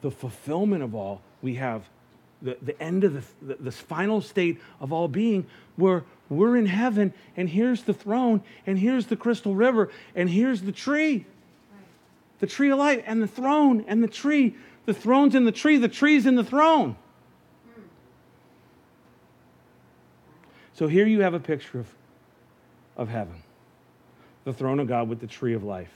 the 0.00 0.10
fulfillment 0.10 0.82
of 0.82 0.94
all. 0.94 1.20
We 1.42 1.56
have 1.56 1.82
the, 2.40 2.56
the 2.62 2.80
end 2.82 3.04
of 3.04 3.12
the, 3.12 3.54
the, 3.54 3.62
this 3.62 3.76
final 3.76 4.22
state 4.22 4.58
of 4.80 4.90
all 4.90 5.06
being 5.06 5.46
where 5.76 6.04
we're 6.28 6.56
in 6.56 6.66
heaven 6.66 7.14
and 7.36 7.48
here's 7.48 7.82
the 7.82 7.94
throne 7.94 8.42
and 8.66 8.78
here's 8.78 9.06
the 9.06 9.16
crystal 9.16 9.54
river 9.54 9.90
and 10.14 10.28
here's 10.28 10.62
the 10.62 10.72
tree. 10.72 11.24
The 12.40 12.46
tree 12.46 12.70
of 12.70 12.78
life 12.78 13.02
and 13.06 13.22
the 13.22 13.26
throne 13.26 13.84
and 13.88 14.02
the 14.02 14.08
tree. 14.08 14.54
The 14.86 14.94
throne's 14.94 15.34
in 15.34 15.44
the 15.44 15.52
tree 15.52 15.78
the 15.78 15.88
tree's 15.88 16.26
in 16.26 16.34
the 16.34 16.44
throne. 16.44 16.96
So 20.74 20.86
here 20.86 21.06
you 21.06 21.22
have 21.22 21.34
a 21.34 21.40
picture 21.40 21.80
of, 21.80 21.88
of 22.96 23.08
heaven. 23.08 23.42
The 24.44 24.52
throne 24.52 24.78
of 24.78 24.86
god 24.86 25.08
with 25.08 25.20
the 25.20 25.26
tree 25.26 25.54
of 25.54 25.64
life. 25.64 25.92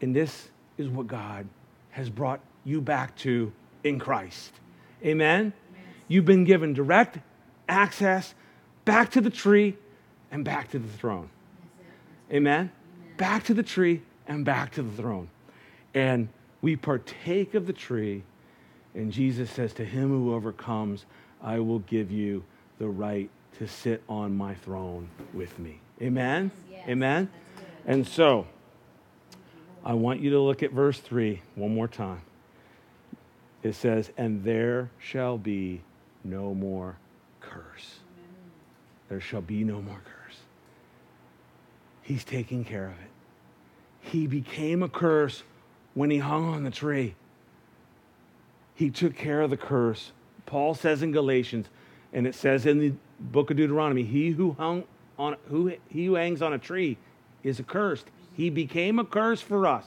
And 0.00 0.14
this 0.14 0.48
is 0.78 0.88
what 0.88 1.06
god 1.06 1.46
has 1.90 2.08
brought 2.08 2.40
you 2.64 2.80
back 2.80 3.16
to 3.16 3.52
in 3.84 3.98
christ. 3.98 4.52
Amen? 5.04 5.52
You've 6.08 6.24
been 6.24 6.44
given 6.44 6.72
direct 6.72 7.18
access 7.68 8.34
back 8.86 9.10
to 9.10 9.20
the 9.20 9.28
tree 9.28 9.76
and 10.30 10.42
back 10.44 10.70
to 10.70 10.78
the 10.78 10.88
throne. 10.88 11.28
Amen? 12.32 12.72
Back 13.18 13.44
to 13.44 13.54
the 13.54 13.62
tree 13.62 14.00
and 14.26 14.44
back 14.44 14.72
to 14.72 14.82
the 14.82 14.90
throne. 14.90 15.28
And 15.92 16.28
we 16.62 16.74
partake 16.74 17.54
of 17.54 17.66
the 17.66 17.74
tree, 17.74 18.22
and 18.94 19.12
Jesus 19.12 19.50
says, 19.50 19.74
To 19.74 19.84
him 19.84 20.08
who 20.08 20.34
overcomes, 20.34 21.04
I 21.42 21.58
will 21.58 21.80
give 21.80 22.10
you 22.10 22.42
the 22.78 22.88
right 22.88 23.28
to 23.58 23.68
sit 23.68 24.02
on 24.08 24.34
my 24.34 24.54
throne 24.54 25.08
with 25.34 25.58
me. 25.58 25.80
Amen? 26.00 26.50
Yes. 26.70 26.88
Amen? 26.88 27.30
And 27.86 28.06
so, 28.06 28.46
I 29.84 29.92
want 29.92 30.20
you 30.20 30.30
to 30.30 30.40
look 30.40 30.62
at 30.62 30.72
verse 30.72 30.98
3 30.98 31.42
one 31.54 31.74
more 31.74 31.88
time 31.88 32.22
it 33.66 33.74
says, 33.74 34.10
And 34.16 34.44
there 34.44 34.90
shall 34.98 35.38
be 35.38 35.82
no 36.24 36.54
more 36.54 36.96
curse. 37.40 37.98
There 39.08 39.20
shall 39.20 39.40
be 39.40 39.64
no 39.64 39.80
more 39.80 40.00
curse. 40.04 40.38
He's 42.02 42.24
taking 42.24 42.64
care 42.64 42.86
of 42.86 42.92
it. 42.92 43.10
He 44.00 44.26
became 44.26 44.82
a 44.82 44.88
curse 44.88 45.42
when 45.94 46.10
he 46.10 46.18
hung 46.18 46.52
on 46.54 46.64
the 46.64 46.70
tree. 46.70 47.14
He 48.74 48.90
took 48.90 49.16
care 49.16 49.40
of 49.40 49.50
the 49.50 49.56
curse. 49.56 50.12
Paul 50.44 50.74
says 50.74 51.02
in 51.02 51.10
Galatians, 51.10 51.66
and 52.12 52.26
it 52.26 52.34
says 52.34 52.66
in 52.66 52.78
the 52.78 52.92
book 53.18 53.50
of 53.50 53.56
Deuteronomy, 53.56 54.04
he 54.04 54.30
who 54.30 54.52
hung 54.52 54.84
on 55.18 55.36
who 55.48 55.72
he 55.88 56.06
who 56.06 56.14
hangs 56.14 56.42
on 56.42 56.52
a 56.52 56.58
tree 56.58 56.98
is 57.42 57.58
accursed. 57.58 58.06
He 58.34 58.50
became 58.50 58.98
a 58.98 59.04
curse 59.04 59.40
for 59.40 59.66
us 59.66 59.86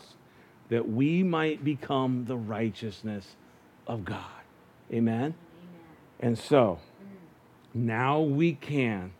that 0.70 0.90
we 0.90 1.24
might 1.24 1.64
become 1.64 2.26
the 2.26 2.38
righteousness 2.38 3.36
of 3.88 4.06
God. 4.06 4.26
Amen? 4.92 5.16
Amen. 5.16 5.36
And 6.20 6.38
so, 6.38 6.80
now 7.74 8.22
we 8.22 8.54
can, 8.54 9.12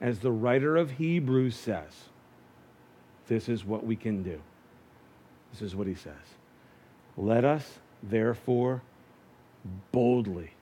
as 0.00 0.20
the 0.20 0.30
writer 0.30 0.76
of 0.76 0.92
Hebrews 0.92 1.56
says, 1.56 2.08
this 3.26 3.48
is 3.48 3.64
what 3.64 3.84
we 3.84 3.96
can 3.96 4.22
do. 4.22 4.40
This 5.52 5.62
is 5.62 5.76
what 5.76 5.86
he 5.86 5.94
says. 5.94 6.14
Let 7.16 7.44
us, 7.44 7.78
therefore, 8.02 8.82
boldly 9.92 10.52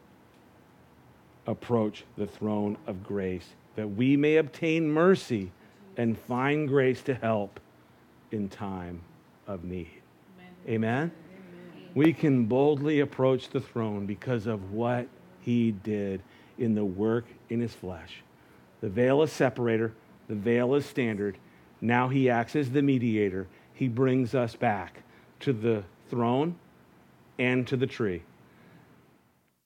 approach 1.47 2.05
the 2.17 2.27
throne 2.27 2.77
of 2.87 3.03
grace 3.03 3.49
that 3.77 3.89
we 3.89 4.17
may 4.17 4.37
obtain 4.37 4.91
mercy 4.91 5.51
and 5.97 6.19
find 6.19 6.69
grace 6.69 7.01
to 7.03 7.15
help 7.15 7.61
in 8.33 8.49
time 8.49 9.01
of 9.47 9.65
need. 9.65 9.89
Amen? 10.69 11.11
Amen? 11.11 11.13
we 11.95 12.13
can 12.13 12.45
boldly 12.45 13.01
approach 13.01 13.49
the 13.49 13.61
throne 13.61 14.07
because 14.07 14.47
of 14.47 14.73
what 14.73 15.09
he 15.41 15.73
did 15.73 16.23
in 16.59 16.75
the 16.75 16.85
work 16.85 17.27
in 17.49 17.61
his 17.61 17.73
flesh. 17.73 18.23
The 18.81 18.89
veil 18.89 19.23
is 19.23 19.33
separator, 19.33 19.93
the 20.29 20.35
veil 20.35 20.75
is 20.75 20.85
standard. 20.87 21.39
Now 21.81 22.09
he 22.09 22.29
acts 22.29 22.57
as 22.57 22.71
the 22.71 22.83
mediator. 22.83 23.47
He 23.73 23.89
brings 23.89 24.35
us 24.35 24.57
back 24.57 25.03
to 25.41 25.53
the 25.53 25.85
throne 26.11 26.57
and 27.39 27.67
to 27.69 27.77
the 27.77 27.87
tree. 27.87 28.23